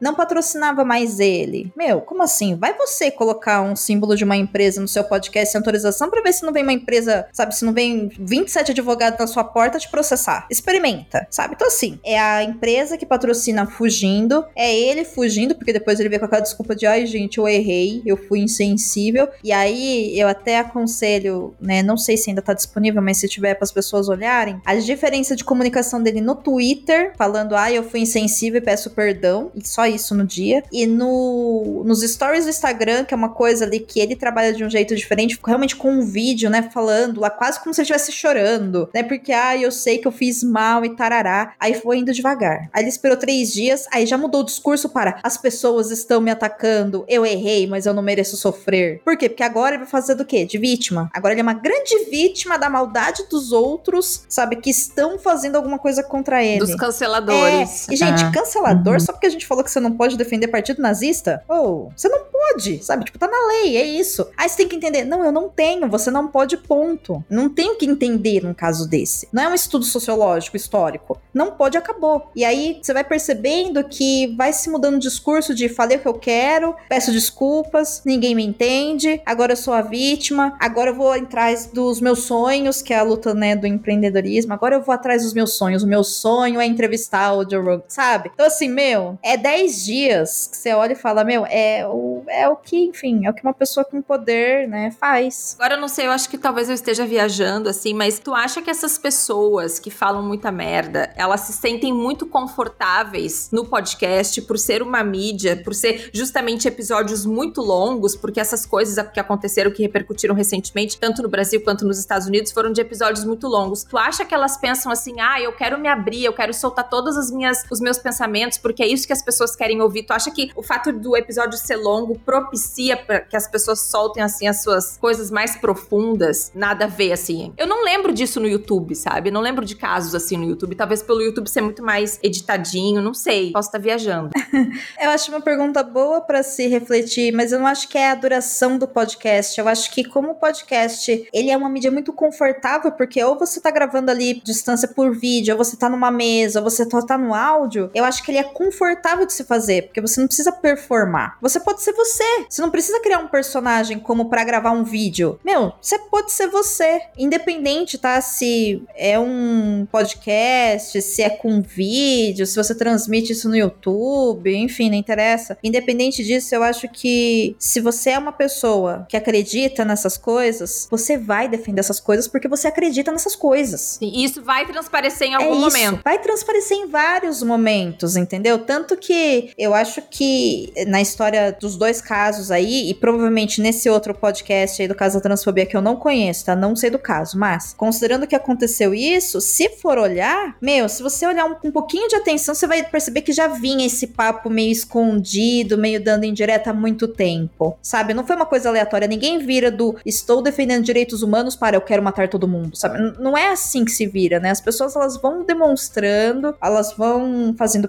[0.00, 1.72] não patrocinava mais ele.
[1.76, 2.54] Meu, como assim?
[2.54, 6.32] Vai você colocar um símbolo de uma empresa no seu podcast sem autorização para ver
[6.32, 9.88] se não vem uma empresa, sabe, se não vem 27 advogados na sua porta te
[9.88, 10.46] processar.
[10.50, 11.54] Experimenta, sabe?
[11.54, 16.18] Então assim, é a empresa que patrocina fugindo, é ele fugindo, porque depois ele vem
[16.18, 19.28] com aquela desculpa de, ai gente, eu errei, eu fui insensível.
[19.42, 23.54] E aí eu até aconselho, né, não sei se ainda tá disponível, mas se tiver
[23.54, 28.00] para as pessoas olharem, a diferença de comunicação dele no Twitter, falando, ai, eu fui
[28.00, 30.62] insensível e peço perdão e só isso no dia.
[30.72, 34.64] E no, nos stories do Instagram, que é uma coisa ali que ele trabalha de
[34.64, 38.12] um jeito diferente, realmente com um vídeo, né, falando lá, quase como se ele estivesse
[38.12, 41.54] chorando, né, porque, ah, eu sei que eu fiz mal e tarará.
[41.58, 42.68] Aí foi indo devagar.
[42.72, 46.30] Aí ele esperou três dias, aí já mudou o discurso para as pessoas estão me
[46.30, 49.00] atacando, eu errei, mas eu não mereço sofrer.
[49.04, 49.28] Por quê?
[49.28, 50.44] Porque agora ele vai fazer do quê?
[50.44, 51.10] De vítima.
[51.14, 55.78] Agora ele é uma grande vítima da maldade dos outros, sabe, que estão fazendo alguma
[55.78, 56.58] coisa contra ele.
[56.58, 57.88] Dos canceladores.
[57.88, 57.94] É.
[57.94, 58.30] E, gente, ah.
[58.32, 59.00] cancelador, uhum.
[59.00, 61.44] só porque a gente falou que você não pode defender partido nazista?
[61.46, 63.04] Ou, oh, você não pode, sabe?
[63.04, 64.26] Tipo, tá na lei, é isso.
[64.34, 67.22] Aí você tem que entender, não, eu não tenho, você não pode, ponto.
[67.28, 69.28] Não tenho que entender num caso desse.
[69.30, 71.20] Não é um estudo sociológico, histórico.
[71.34, 72.30] Não pode, acabou.
[72.34, 76.08] E aí você vai percebendo que vai se mudando o discurso de falei o que
[76.08, 81.12] eu quero, peço desculpas, ninguém me entende, agora eu sou a vítima, agora eu vou
[81.12, 85.22] atrás dos meus sonhos, que é a luta, né, do empreendedorismo, agora eu vou atrás
[85.24, 85.82] dos meus sonhos.
[85.82, 88.30] O meu sonho é entrevistar o Joe Rogan, sabe?
[88.32, 92.48] Então, assim, meu, é 10 dias que você olha e fala, meu, é o, é
[92.48, 95.56] o que, enfim, é o que uma pessoa com poder, né, faz.
[95.58, 98.62] Agora eu não sei, eu acho que talvez eu esteja viajando, assim, mas tu acha
[98.62, 104.58] que essas pessoas que falam muita merda, elas se sentem muito confortáveis no podcast por
[104.58, 109.82] ser uma mídia, por ser justamente episódios muito longos, porque essas coisas que aconteceram, que
[109.82, 113.84] repercutiram recentemente, tanto no Brasil quanto nos Estados Unidos, foram de episódios muito longos.
[113.84, 117.16] Tu acha que elas pensam assim, ah, eu quero me abrir, eu quero soltar todos
[117.16, 120.02] as minhas, os meus pensamentos, porque é isso que as pessoas querem ouvir.
[120.02, 124.22] Tu acha que o fato do episódio ser longo propicia para que as pessoas soltem
[124.22, 126.52] assim as suas coisas mais profundas?
[126.54, 127.52] Nada a ver assim.
[127.56, 129.30] Eu não lembro disso no YouTube, sabe?
[129.30, 130.74] Não lembro de casos assim no YouTube.
[130.74, 133.52] Talvez pelo YouTube ser muito mais editadinho, não sei.
[133.52, 134.30] Posso estar viajando.
[135.00, 138.14] eu acho uma pergunta boa para se refletir, mas eu não acho que é a
[138.14, 139.58] duração do podcast.
[139.58, 143.60] Eu acho que como o podcast, ele é uma mídia muito confortável, porque ou você
[143.60, 147.34] tá gravando ali distância por vídeo, ou você tá numa mesa, ou você tá no
[147.34, 148.79] áudio, eu acho que ele é confortável
[149.26, 151.36] de se fazer, porque você não precisa performar.
[151.40, 152.46] Você pode ser você.
[152.48, 155.38] Você não precisa criar um personagem como para gravar um vídeo.
[155.44, 158.20] Meu, você pode ser você, independente, tá?
[158.20, 164.90] Se é um podcast, se é com vídeo, se você transmite isso no YouTube, enfim,
[164.90, 165.58] não interessa.
[165.62, 171.16] Independente disso, eu acho que se você é uma pessoa que acredita nessas coisas, você
[171.16, 173.98] vai defender essas coisas porque você acredita nessas coisas.
[173.98, 176.00] Sim, isso vai transparecer em algum é momento.
[176.02, 178.58] Vai transparecer em vários momentos, entendeu?
[178.70, 184.14] Tanto que eu acho que na história dos dois casos aí, e provavelmente nesse outro
[184.14, 186.54] podcast aí do caso da transfobia que eu não conheço, tá?
[186.54, 191.26] Não sei do caso, mas considerando que aconteceu isso, se for olhar, meu, se você
[191.26, 194.70] olhar um, um pouquinho de atenção, você vai perceber que já vinha esse papo meio
[194.70, 198.14] escondido, meio dando indireta há muito tempo, sabe?
[198.14, 202.04] Não foi uma coisa aleatória, ninguém vira do estou defendendo direitos humanos para eu quero
[202.04, 203.18] matar todo mundo, sabe?
[203.18, 204.50] Não é assim que se vira, né?
[204.50, 207.88] As pessoas elas vão demonstrando, elas vão fazendo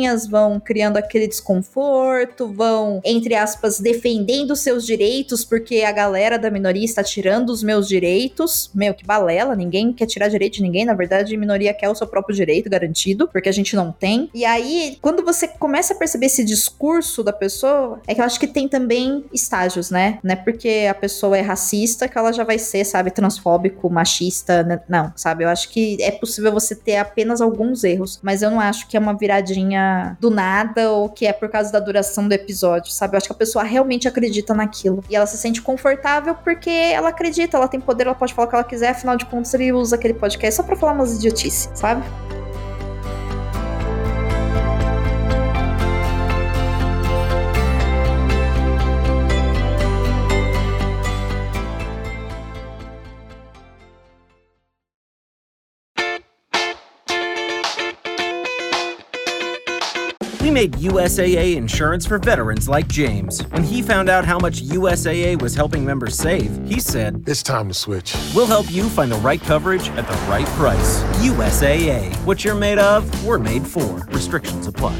[0.00, 6.50] piadinhas, vão criando aquele desconforto, vão, entre aspas, defendendo seus direitos porque a galera da
[6.50, 8.70] minoria está tirando os meus direitos.
[8.74, 11.94] Meu, que balela, ninguém quer tirar direito de ninguém, na verdade, a minoria quer o
[11.94, 14.30] seu próprio direito garantido, porque a gente não tem.
[14.34, 18.40] E aí, quando você começa a perceber esse discurso da pessoa, é que eu acho
[18.40, 20.18] que tem também estágios, né?
[20.22, 24.62] Não é porque a pessoa é racista que ela já vai ser, sabe, transfóbico, machista,
[24.62, 24.80] né?
[24.88, 25.44] não, sabe?
[25.44, 28.96] Eu acho que é possível você ter apenas alguns erros, mas eu não acho que
[28.96, 29.89] é uma viradinha
[30.20, 33.14] do nada ou que é por causa da duração do episódio, sabe?
[33.14, 37.10] Eu acho que a pessoa realmente acredita naquilo e ela se sente confortável porque ela
[37.10, 39.72] acredita, ela tem poder, ela pode falar o que ela quiser, afinal de contas ele
[39.72, 42.02] usa aquele podcast só pra falar umas idiotices, sabe?
[60.60, 63.40] Made USAA insurance for veterans like James.
[63.48, 67.68] When he found out how much USAA was helping members save, he said, It's time
[67.68, 68.14] to switch.
[68.34, 71.02] We'll help you find the right coverage at the right price.
[71.24, 72.14] USAA.
[72.26, 74.06] What you're made of, we're made for.
[74.12, 74.98] Restrictions apply.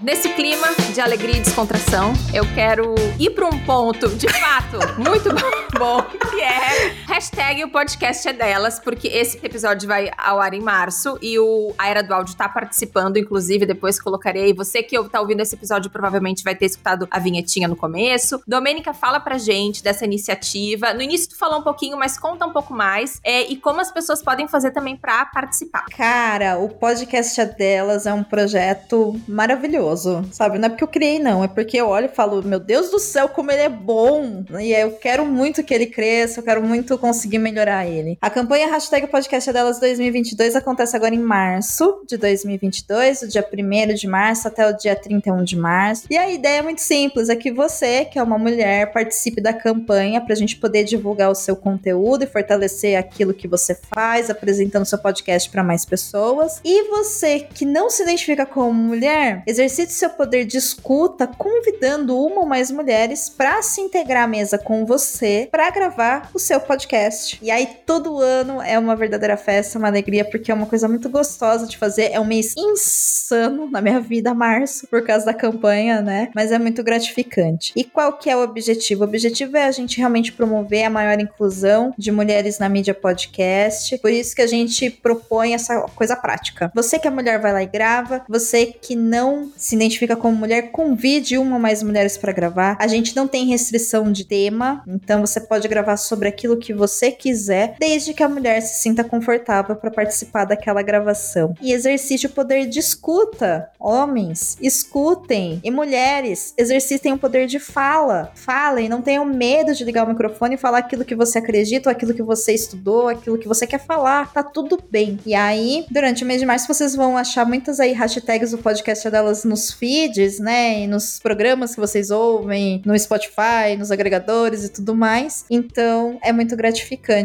[0.00, 5.28] Nesse clima de alegria e descontração, eu quero ir para um ponto, de fato, muito
[5.76, 10.60] bom, que é hashtag o podcast é delas, porque esse episódio vai ao ar em
[10.60, 14.54] março e o A Era do Áudio tá participando, inclusive, depois colocarei.
[14.54, 18.40] Você que tá ouvindo esse episódio provavelmente vai ter escutado a vinhetinha no começo.
[18.46, 20.94] Domênica, fala pra gente dessa iniciativa.
[20.94, 23.90] No início tu falou um pouquinho, mas conta um pouco mais é, e como as
[23.90, 25.86] pessoas podem fazer também para participar.
[25.86, 30.56] Cara, o podcast é delas é um projeto maravilhoso sabe?
[30.56, 31.42] Não é porque eu criei, não.
[31.42, 34.44] É porque eu olho e falo, meu Deus do céu, como ele é bom.
[34.60, 38.18] E eu quero muito que ele cresça, eu quero muito conseguir melhorar ele.
[38.20, 43.42] A campanha hashtag podcast é delas 2022 acontece agora em março de 2022, do dia
[43.50, 46.04] 1 de março até o dia 31 de março.
[46.10, 49.54] E a ideia é muito simples, é que você, que é uma mulher, participe da
[49.54, 54.28] campanha para a gente poder divulgar o seu conteúdo e fortalecer aquilo que você faz,
[54.28, 56.60] apresentando seu podcast para mais pessoas.
[56.62, 62.40] E você que não se identifica como mulher, exercite seu poder de escuta, convidando uma
[62.40, 66.97] ou mais mulheres para se integrar à mesa com você para gravar o seu podcast.
[67.42, 71.08] E aí todo ano é uma verdadeira festa, uma alegria, porque é uma coisa muito
[71.08, 72.10] gostosa de fazer.
[72.12, 76.30] É um mês insano na minha vida, março, por causa da campanha, né?
[76.34, 77.72] Mas é muito gratificante.
[77.76, 79.02] E qual que é o objetivo?
[79.02, 83.96] O objetivo é a gente realmente promover a maior inclusão de mulheres na mídia podcast.
[83.98, 86.70] Por isso que a gente propõe essa coisa prática.
[86.74, 88.24] Você que é mulher vai lá e grava.
[88.28, 92.76] Você que não se identifica como mulher, convide uma ou mais mulheres para gravar.
[92.80, 97.10] A gente não tem restrição de tema, então você pode gravar sobre aquilo que você
[97.10, 101.54] quiser, desde que a mulher se sinta confortável para participar daquela gravação.
[101.60, 103.70] E exercite o poder de escuta.
[103.78, 105.60] Homens, escutem.
[105.62, 108.32] E mulheres, exercitem o poder de fala.
[108.34, 112.14] Falem, não tenham medo de ligar o microfone e falar aquilo que você acredita, aquilo
[112.14, 114.32] que você estudou, aquilo que você quer falar.
[114.32, 115.18] Tá tudo bem.
[115.26, 119.10] E aí, durante o mês de março, vocês vão achar muitas aí hashtags do podcast
[119.10, 120.80] delas nos feeds, né?
[120.80, 125.44] E nos programas que vocês ouvem, no Spotify, nos agregadores e tudo mais.
[125.50, 126.67] Então, é muito gratificante.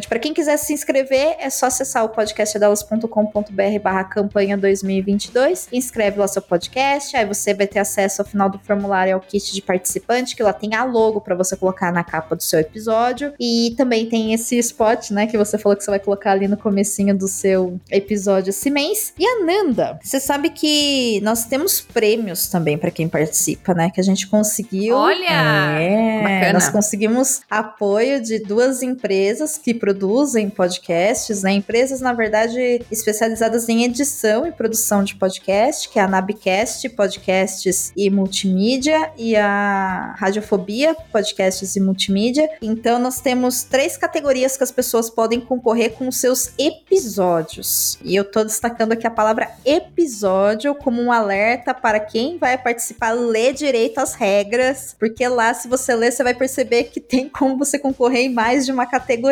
[0.08, 5.68] Para quem quiser se inscrever, é só acessar o podcastdelas.com.br barra campanha 2022.
[5.72, 9.54] Inscreve lá seu podcast, aí você vai ter acesso ao final do formulário ao kit
[9.54, 13.34] de participante, que lá tem a logo para você colocar na capa do seu episódio.
[13.40, 16.58] E também tem esse spot, né, que você falou que você vai colocar ali no
[16.58, 19.14] comecinho do seu episódio esse mês.
[19.18, 24.00] E a Nanda, você sabe que nós temos prêmios também para quem participa, né, que
[24.00, 24.96] a gente conseguiu.
[24.96, 25.80] Olha!
[25.80, 26.54] É, bacana.
[26.54, 31.54] nós conseguimos apoio de duas empresas que produzem podcasts, né?
[31.54, 37.92] Empresas, na verdade, especializadas em edição e produção de podcast, que é a Nabcast, podcasts
[37.96, 42.50] e multimídia, e a Radiofobia, podcasts e multimídia.
[42.62, 47.98] Então, nós temos três categorias que as pessoas podem concorrer com seus episódios.
[48.04, 53.12] E eu tô destacando aqui a palavra episódio como um alerta para quem vai participar
[53.12, 57.58] ler direito as regras, porque lá, se você ler, você vai perceber que tem como
[57.58, 59.23] você concorrer em mais de uma categoria.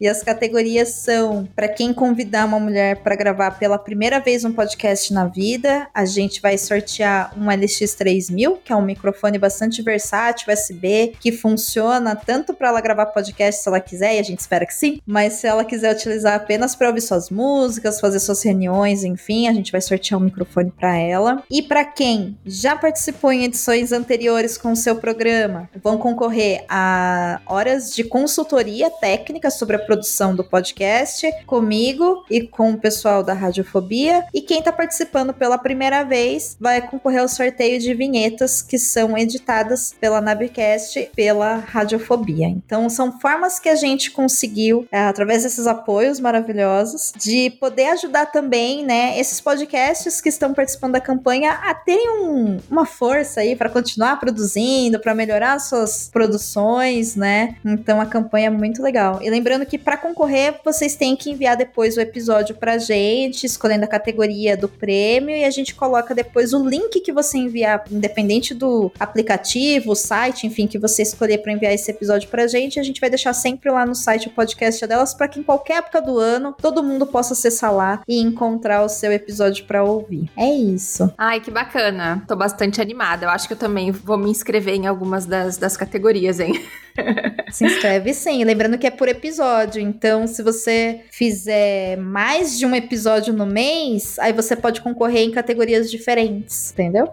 [0.00, 4.52] E as categorias são para quem convidar uma mulher para gravar pela primeira vez um
[4.52, 10.52] podcast na vida, a gente vai sortear um LX3000, que é um microfone bastante versátil,
[10.52, 14.66] USB, que funciona tanto para ela gravar podcast se ela quiser, e a gente espera
[14.66, 19.04] que sim, mas se ela quiser utilizar apenas para ouvir suas músicas, fazer suas reuniões,
[19.04, 21.42] enfim, a gente vai sortear um microfone para ela.
[21.50, 27.40] E para quem já participou em edições anteriores com o seu programa, vão concorrer a
[27.46, 33.32] horas de consultoria técnica sobre a produção do podcast comigo e com o pessoal da
[33.32, 34.24] Radiofobia.
[34.32, 39.16] E quem está participando pela primeira vez vai concorrer ao sorteio de vinhetas que são
[39.16, 42.48] editadas pela Nabcast pela Radiofobia.
[42.48, 48.26] Então são formas que a gente conseguiu, é, através desses apoios maravilhosos, de poder ajudar
[48.26, 53.54] também, né, esses podcasts que estão participando da campanha a terem um- uma força aí
[53.54, 57.56] para continuar produzindo, para melhorar suas produções, né?
[57.64, 59.17] Então a campanha é muito legal.
[59.22, 63.84] E lembrando que para concorrer, vocês têm que enviar depois o episódio pra gente, escolhendo
[63.84, 68.54] a categoria do prêmio e a gente coloca depois o link que você enviar, independente
[68.54, 73.00] do aplicativo, site, enfim, que você escolher para enviar esse episódio pra gente, a gente
[73.00, 76.18] vai deixar sempre lá no site o podcast delas para que em qualquer época do
[76.18, 80.30] ano todo mundo possa acessar lá e encontrar o seu episódio para ouvir.
[80.36, 81.12] É isso.
[81.16, 82.22] Ai, que bacana.
[82.26, 83.26] Tô bastante animada.
[83.26, 86.60] Eu acho que eu também vou me inscrever em algumas das, das categorias, hein?
[87.50, 88.44] Se inscreve sim.
[88.44, 89.80] Lembrando que é por episódio.
[89.80, 95.30] Então, se você fizer mais de um episódio no mês, aí você pode concorrer em
[95.30, 96.72] categorias diferentes.
[96.72, 97.08] Entendeu?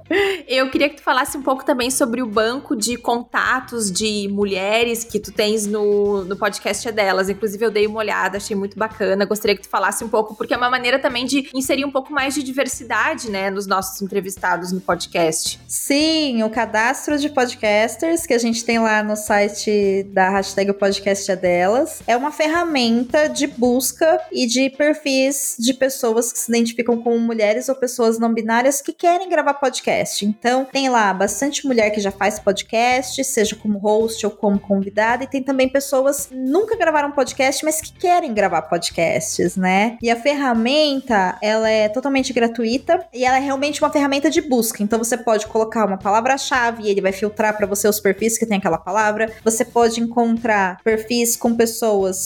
[0.48, 5.04] Eu queria que tu falasse um pouco também sobre o banco de contatos de mulheres
[5.04, 7.30] que tu tens no, no podcast é delas.
[7.30, 9.26] Inclusive, eu dei uma olhada, achei muito bacana.
[9.26, 12.12] Gostaria que tu falasse um pouco, porque é uma maneira também de inserir um pouco
[12.12, 15.60] mais de diversidade, né, nos nossos entrevistados no podcast.
[15.68, 21.32] Sim, o cadastro de podcasters que a gente tem lá no site da hashtag podcast
[21.32, 27.02] é delas é uma ferramenta de busca e de perfis de pessoas que se identificam
[27.02, 30.26] como mulheres ou pessoas não binárias que querem gravar podcast.
[30.26, 35.24] Então, tem lá bastante mulher que já faz podcast, seja como host ou como convidada,
[35.24, 39.98] e tem também pessoas que nunca gravaram podcast, mas que querem gravar podcasts, né?
[40.02, 44.82] E a ferramenta, ela é totalmente gratuita e ela é realmente uma ferramenta de busca.
[44.82, 48.46] Então, você pode colocar uma palavra-chave e ele vai filtrar para você os perfis que
[48.46, 49.32] tem aquela palavra.
[49.44, 51.75] Você pode encontrar perfis com pessoas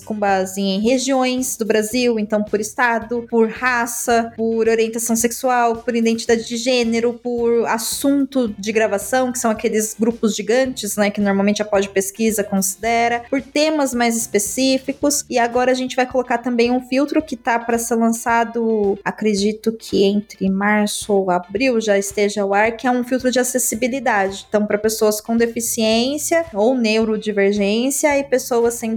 [0.06, 5.96] com base em regiões do Brasil, então por estado, por raça, por orientação sexual, por
[5.96, 11.62] identidade de gênero, por assunto de gravação, que são aqueles grupos gigantes, né, que normalmente
[11.62, 15.26] a pós pesquisa considera, por temas mais específicos.
[15.30, 19.72] E agora a gente vai colocar também um filtro que tá para ser lançado, acredito
[19.72, 24.46] que entre março ou abril já esteja ao ar, que é um filtro de acessibilidade.
[24.48, 28.94] Então, para pessoas com deficiência ou neurodivergência e pessoas sem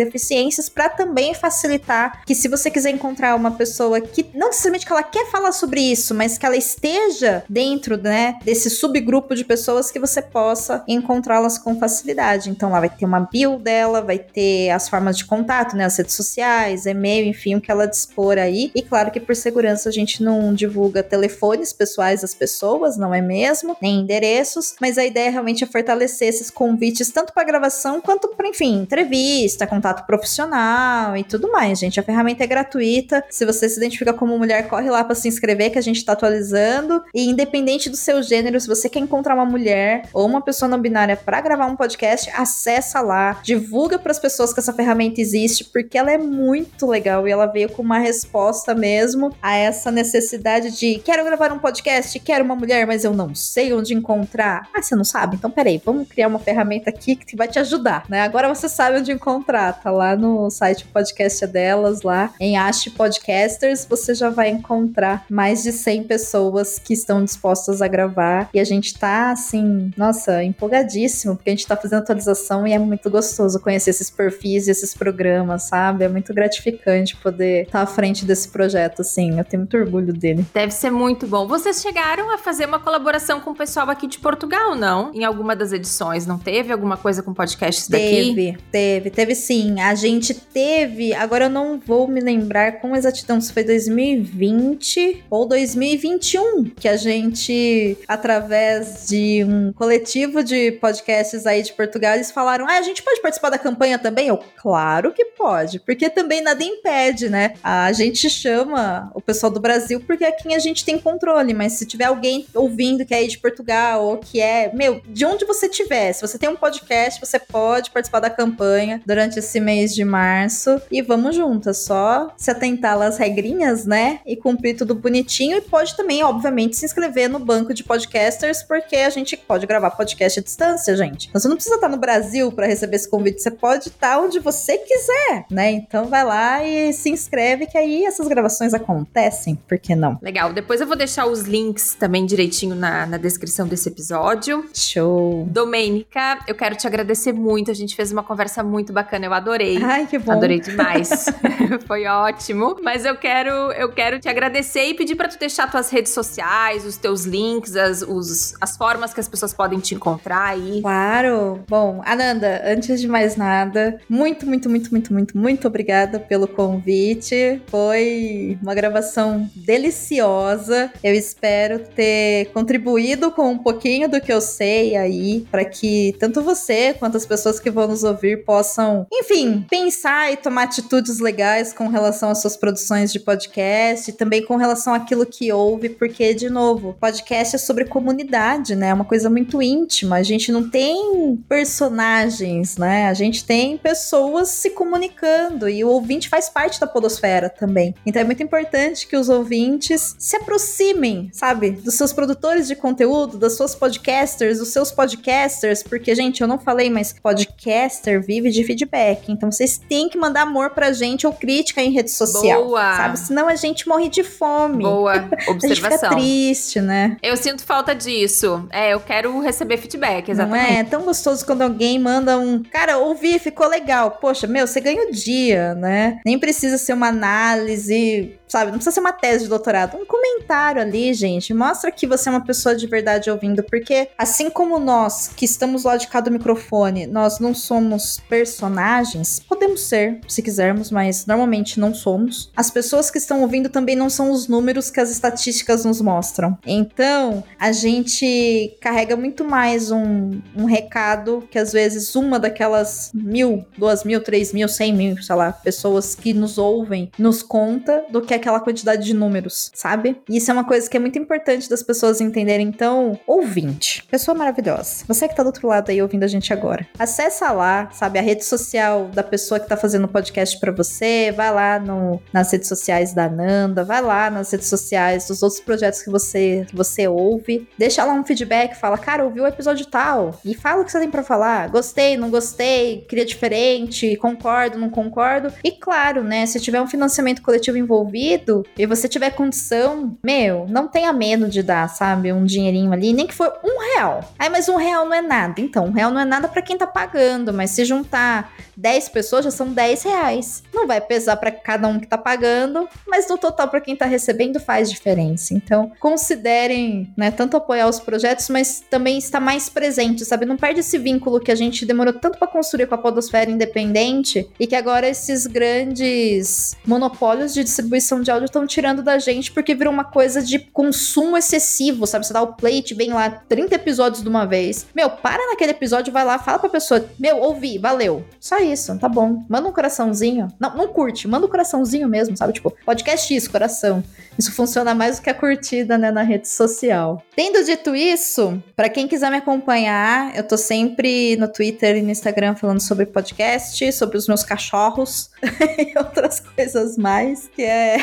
[0.68, 5.02] para também facilitar que se você quiser encontrar uma pessoa que não necessariamente que ela
[5.02, 9.98] quer falar sobre isso, mas que ela esteja dentro, né, desse subgrupo de pessoas que
[9.98, 12.50] você possa encontrá-las com facilidade.
[12.50, 15.96] Então lá vai ter uma bio dela, vai ter as formas de contato, né, as
[15.96, 18.70] redes sociais, e-mail, enfim, o que ela dispor aí.
[18.74, 23.20] E claro que por segurança a gente não divulga telefones pessoais das pessoas, não é
[23.20, 23.76] mesmo?
[23.82, 28.48] Nem endereços, mas a ideia realmente é fortalecer esses convites tanto para gravação quanto para,
[28.48, 31.98] enfim, entrevista, contato profissional e tudo mais, gente.
[31.98, 33.24] A ferramenta é gratuita.
[33.28, 36.12] Se você se identifica como mulher, corre lá para se inscrever que a gente está
[36.12, 37.02] atualizando.
[37.12, 40.80] E independente do seu gênero, se você quer encontrar uma mulher ou uma pessoa não
[40.80, 45.64] binária para gravar um podcast, acessa lá, divulga para as pessoas que essa ferramenta existe,
[45.64, 50.70] porque ela é muito legal e ela veio com uma resposta mesmo a essa necessidade
[50.78, 54.68] de quero gravar um podcast, quero uma mulher, mas eu não sei onde encontrar.
[54.72, 55.36] Ah, você não sabe?
[55.36, 58.22] Então peraí, vamos criar uma ferramenta aqui que vai te ajudar, né?
[58.22, 63.86] Agora você sabe onde encontrar, tá lá no site podcast delas, lá em Ash Podcasters,
[63.88, 68.64] você já vai encontrar mais de 100 pessoas que estão dispostas a gravar e a
[68.64, 73.60] gente tá assim, nossa, empolgadíssimo, porque a gente tá fazendo atualização e é muito gostoso
[73.60, 76.04] conhecer esses perfis e esses programas, sabe?
[76.04, 79.38] É muito gratificante poder estar tá à frente desse projeto, assim.
[79.38, 80.44] Eu tenho muito orgulho dele.
[80.52, 81.46] Deve ser muito bom.
[81.46, 85.12] Vocês chegaram a fazer uma colaboração com o pessoal aqui de Portugal, não?
[85.14, 88.34] Em alguma das edições, não teve alguma coisa com podcasts daqui?
[88.34, 89.80] Teve, teve, teve sim.
[89.80, 95.46] A gente teve, agora eu não vou me lembrar com exatidão se foi 2020 ou
[95.46, 102.66] 2021 que a gente, através de um coletivo de podcasts aí de Portugal, eles falaram:
[102.68, 104.26] ah, a gente pode participar da campanha também?
[104.26, 107.54] Eu, claro que pode, porque também nada impede, né?
[107.62, 111.74] A gente chama o pessoal do Brasil porque é quem a gente tem controle, mas
[111.74, 115.44] se tiver alguém ouvindo que é aí de Portugal ou que é, meu, de onde
[115.44, 119.91] você tiver, se você tem um podcast, você pode participar da campanha durante esse mês
[119.94, 124.20] de março e vamos juntas, só se atentar às regrinhas, né?
[124.26, 128.96] E cumprir tudo bonitinho e pode também, obviamente, se inscrever no banco de podcasters, porque
[128.96, 131.28] a gente pode gravar podcast à distância, gente.
[131.28, 134.38] Então, você não precisa estar no Brasil para receber esse convite, você pode estar onde
[134.38, 135.70] você quiser, né?
[135.70, 140.18] Então vai lá e se inscreve que aí essas gravações acontecem, por que não?
[140.22, 140.52] Legal.
[140.52, 144.64] Depois eu vou deixar os links também direitinho na, na descrição desse episódio.
[144.74, 145.46] Show.
[145.50, 147.70] Domênica, eu quero te agradecer muito.
[147.70, 149.78] A gente fez uma conversa muito bacana, eu adorei.
[149.84, 150.32] Ai, que bom.
[150.32, 151.26] Adorei demais.
[151.86, 152.76] Foi ótimo.
[152.82, 156.84] Mas eu quero, eu quero te agradecer e pedir para tu deixar tuas redes sociais,
[156.84, 160.80] os teus links, as, os, as formas que as pessoas podem te encontrar aí.
[160.80, 161.60] Claro.
[161.68, 167.60] Bom, Ananda, antes de mais nada, muito, muito, muito, muito, muito, muito obrigada pelo convite.
[167.66, 170.90] Foi uma gravação deliciosa.
[171.02, 176.42] Eu espero ter contribuído com um pouquinho do que eu sei aí, para que tanto
[176.42, 181.72] você quanto as pessoas que vão nos ouvir possam, enfim, pensar e tomar atitudes legais
[181.72, 186.34] com relação às suas produções de podcast e também com relação àquilo que ouve, porque,
[186.34, 188.88] de novo, podcast é sobre comunidade, né?
[188.88, 190.16] É uma coisa muito íntima.
[190.16, 193.08] A gente não tem personagens, né?
[193.08, 197.94] A gente tem pessoas se comunicando e o ouvinte faz parte da podosfera também.
[198.04, 203.38] Então é muito importante que os ouvintes se aproximem, sabe, dos seus produtores de conteúdo,
[203.38, 208.62] das suas podcasters, dos seus podcasters, porque, gente, eu não falei, mas podcaster vive de
[208.64, 209.32] feedback.
[209.32, 212.64] Então vocês têm que mandar amor pra gente ou crítica em rede social.
[212.64, 212.96] Boa.
[212.96, 213.18] Sabe?
[213.18, 214.82] Senão a gente morre de fome.
[214.82, 216.10] Boa a gente fica observação.
[216.10, 217.16] triste, né?
[217.22, 218.66] Eu sinto falta disso.
[218.70, 220.68] É, eu quero receber feedback, exatamente.
[220.68, 220.80] Não é?
[220.80, 222.62] É tão gostoso quando alguém manda um.
[222.62, 224.12] Cara, ouvi, ficou legal.
[224.12, 226.20] Poxa, meu, você ganha o dia, né?
[226.24, 228.66] Nem precisa ser uma análise, sabe?
[228.70, 229.96] Não precisa ser uma tese de doutorado.
[229.96, 231.54] Um comentário ali, gente.
[231.54, 233.62] Mostra que você é uma pessoa de verdade ouvindo.
[233.62, 239.82] Porque, assim como nós que estamos lá de cada microfone, nós não somos personagens, podemos
[239.82, 242.50] ser, se quisermos, mas normalmente não somos.
[242.56, 246.56] As pessoas que estão ouvindo também não são os números que as estatísticas nos mostram.
[246.66, 253.62] Então, a gente carrega muito mais um, um recado que às vezes uma daquelas mil,
[253.76, 258.22] duas mil, três mil, cem mil, sei lá, pessoas que nos ouvem nos conta do
[258.22, 260.16] que aquela quantidade de números, sabe?
[260.30, 262.66] E isso é uma coisa que é muito importante das pessoas entenderem.
[262.66, 266.86] Então, ouvinte, pessoa maravilhosa, você que tá do outro lado aí ouvindo a gente agora,
[266.98, 271.32] acessa lá, sabe, a rede social da pessoa que tá fazendo o podcast para você,
[271.32, 275.60] vai lá no, nas redes sociais da Nanda, vai lá nas redes sociais dos outros
[275.60, 279.86] projetos que você, que você ouve, deixa lá um feedback, fala, cara, ouvi o episódio
[279.86, 281.68] tal, e fala o que você tem para falar.
[281.68, 285.52] Gostei, não gostei, queria diferente, concordo, não concordo.
[285.62, 290.88] E claro, né, se tiver um financiamento coletivo envolvido e você tiver condição, meu, não
[290.88, 294.20] tenha medo de dar, sabe, um dinheirinho ali, nem que for um real.
[294.38, 295.60] Aí, mas um real não é nada.
[295.60, 299.31] Então, um real não é nada para quem tá pagando, mas se juntar 10 pessoas
[299.40, 300.62] já são 10 reais.
[300.74, 304.04] Não vai pesar para cada um que tá pagando, mas no total para quem tá
[304.04, 305.54] recebendo faz diferença.
[305.54, 310.44] Então, considerem, né, tanto apoiar os projetos, mas também estar mais presente, sabe?
[310.44, 314.48] Não perde esse vínculo que a gente demorou tanto para construir com a podosfera independente
[314.58, 319.74] e que agora esses grandes monopólios de distribuição de áudio estão tirando da gente porque
[319.74, 322.26] virou uma coisa de consumo excessivo, sabe?
[322.26, 324.86] Você dá o plate, vem lá 30 episódios de uma vez.
[324.94, 328.24] Meu, para naquele episódio, vai lá, fala pra pessoa, meu, ouvi, valeu.
[328.40, 329.44] Só isso, tá bom.
[329.48, 330.48] Manda um coraçãozinho.
[330.58, 332.54] Não, não curte, manda um coraçãozinho mesmo, sabe?
[332.54, 334.02] Tipo, podcast isso, coração.
[334.38, 337.22] Isso funciona mais do que a curtida, né, na rede social.
[337.36, 342.10] Tendo dito isso, para quem quiser me acompanhar, eu tô sempre no Twitter e no
[342.10, 345.30] Instagram falando sobre podcast, sobre os meus cachorros
[345.78, 347.98] e outras coisas mais, que é,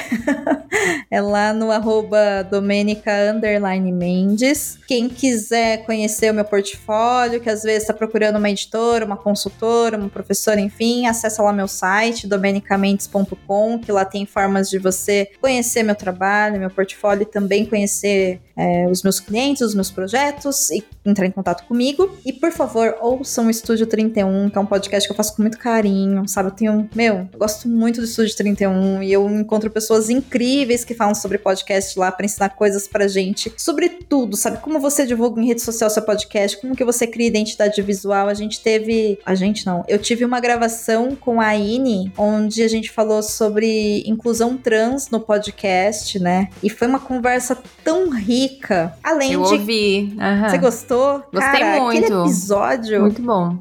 [1.09, 3.11] é lá no arroba Domenica
[3.91, 4.77] Mendes.
[4.87, 9.97] Quem quiser conhecer o meu portfólio, que às vezes está procurando uma editora, uma consultora,
[9.97, 15.83] uma professora, enfim, acessa lá meu site, domenicamendes.com, que lá tem formas de você conhecer
[15.83, 20.83] meu trabalho, meu portfólio e também conhecer é, os meus clientes, os meus projetos e
[21.05, 22.17] entrar em contato comigo.
[22.25, 25.41] E por favor, ouçam o Estúdio 31, que é um podcast que eu faço com
[25.41, 26.49] muito carinho, sabe?
[26.49, 30.93] Eu tenho, meu, eu gosto muito do Estúdio 31 e eu encontro pessoas incríveis que
[30.93, 34.57] falam sobre podcast lá para ensinar coisas pra gente, sobre tudo, sabe?
[34.57, 38.27] Como você divulga em rede social seu podcast, como que você cria identidade visual.
[38.27, 42.67] A gente teve, a gente não, eu tive uma gravação com a Ine, onde a
[42.67, 46.49] gente falou sobre inclusão trans no podcast, né?
[46.61, 48.48] E foi uma conversa tão rica.
[49.03, 49.53] Além eu de.
[49.53, 50.17] ouvi.
[50.17, 50.49] Uhum.
[50.49, 51.23] Você gostou?
[51.33, 52.05] Gostei Cara, muito.
[52.05, 53.01] Aquele episódio.
[53.01, 53.57] Muito bom.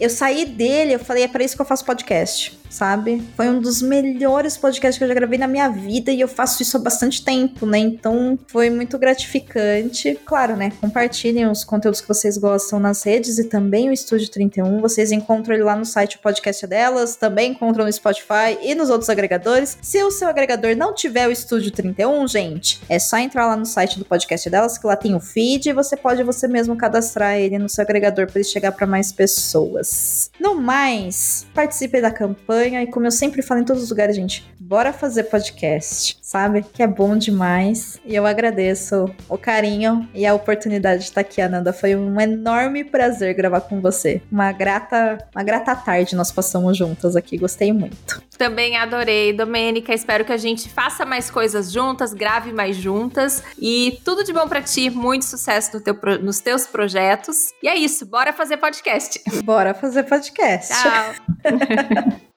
[0.00, 3.22] Eu saí dele, eu falei, é para isso que eu faço podcast sabe?
[3.36, 6.62] Foi um dos melhores podcasts que eu já gravei na minha vida e eu faço
[6.62, 7.78] isso há bastante tempo, né?
[7.78, 10.18] Então foi muito gratificante.
[10.24, 10.72] Claro, né?
[10.80, 14.80] Compartilhem os conteúdos que vocês gostam nas redes e também o Estúdio 31.
[14.80, 18.88] Vocês encontram ele lá no site o podcast delas, também encontram no Spotify e nos
[18.88, 19.76] outros agregadores.
[19.82, 23.66] Se o seu agregador não tiver o Estúdio 31, gente, é só entrar lá no
[23.66, 27.36] site do podcast delas, que lá tem o feed e você pode você mesmo cadastrar
[27.36, 30.30] ele no seu agregador para ele chegar para mais pessoas.
[30.40, 34.44] No mais, participe da campanha e como eu sempre falo em todos os lugares, gente,
[34.60, 36.62] bora fazer podcast, sabe?
[36.62, 38.00] Que é bom demais.
[38.04, 41.72] E eu agradeço o carinho e a oportunidade de estar aqui, Ananda.
[41.72, 44.22] Foi um enorme prazer gravar com você.
[44.30, 47.36] Uma grata, uma grata tarde nós passamos juntas aqui.
[47.36, 48.22] Gostei muito.
[48.38, 49.92] Também adorei, Domênica.
[49.94, 54.48] Espero que a gente faça mais coisas juntas, grave mais juntas e tudo de bom
[54.48, 54.90] para ti.
[54.90, 57.52] Muito sucesso no teu, nos teus projetos.
[57.62, 59.20] E é isso, bora fazer podcast.
[59.44, 60.72] Bora fazer podcast.
[60.72, 62.22] Tchau.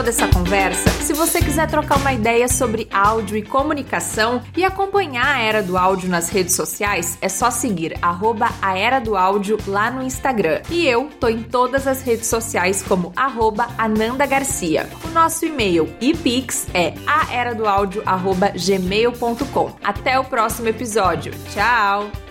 [0.00, 0.88] gostou dessa conversa?
[1.02, 5.76] Se você quiser trocar uma ideia sobre áudio e comunicação e acompanhar a Era do
[5.76, 10.62] Áudio nas redes sociais, é só seguir arroba a Era do Áudio lá no Instagram.
[10.70, 14.88] E eu tô em todas as redes sociais como arroba Ananda Garcia.
[15.04, 19.76] O nosso e-mail e pix é aeradoaudio.gmail.com.
[19.82, 21.34] Até o próximo episódio.
[21.52, 22.29] Tchau!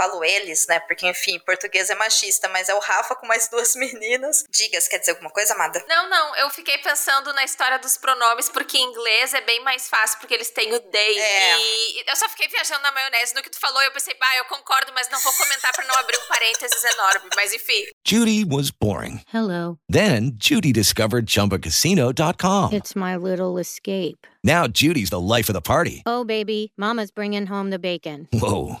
[0.00, 0.80] Falo eles, né?
[0.80, 4.44] Porque, enfim, português é machista, mas é o Rafa com mais duas meninas.
[4.48, 5.84] Digas, quer dizer alguma coisa, Amada?
[5.86, 9.88] Não, não, eu fiquei pensando na história dos pronomes, porque em inglês é bem mais
[9.88, 11.18] fácil, porque eles têm o they.
[11.18, 11.58] É.
[11.58, 14.36] E eu só fiquei viajando na maionese no que tu falou, e eu pensei, bah,
[14.36, 17.84] eu concordo, mas não vou comentar pra não abrir um parênteses enorme, mas enfim.
[18.06, 19.20] Judy was boring.
[19.32, 19.78] Hello.
[19.90, 22.72] Then, Judy discovered chumbacasino.com.
[22.72, 24.26] It's my little escape.
[24.42, 26.02] Now, Judy's the life of the party.
[26.06, 28.26] Oh, baby, mama's bringing home the bacon.
[28.32, 28.80] Whoa,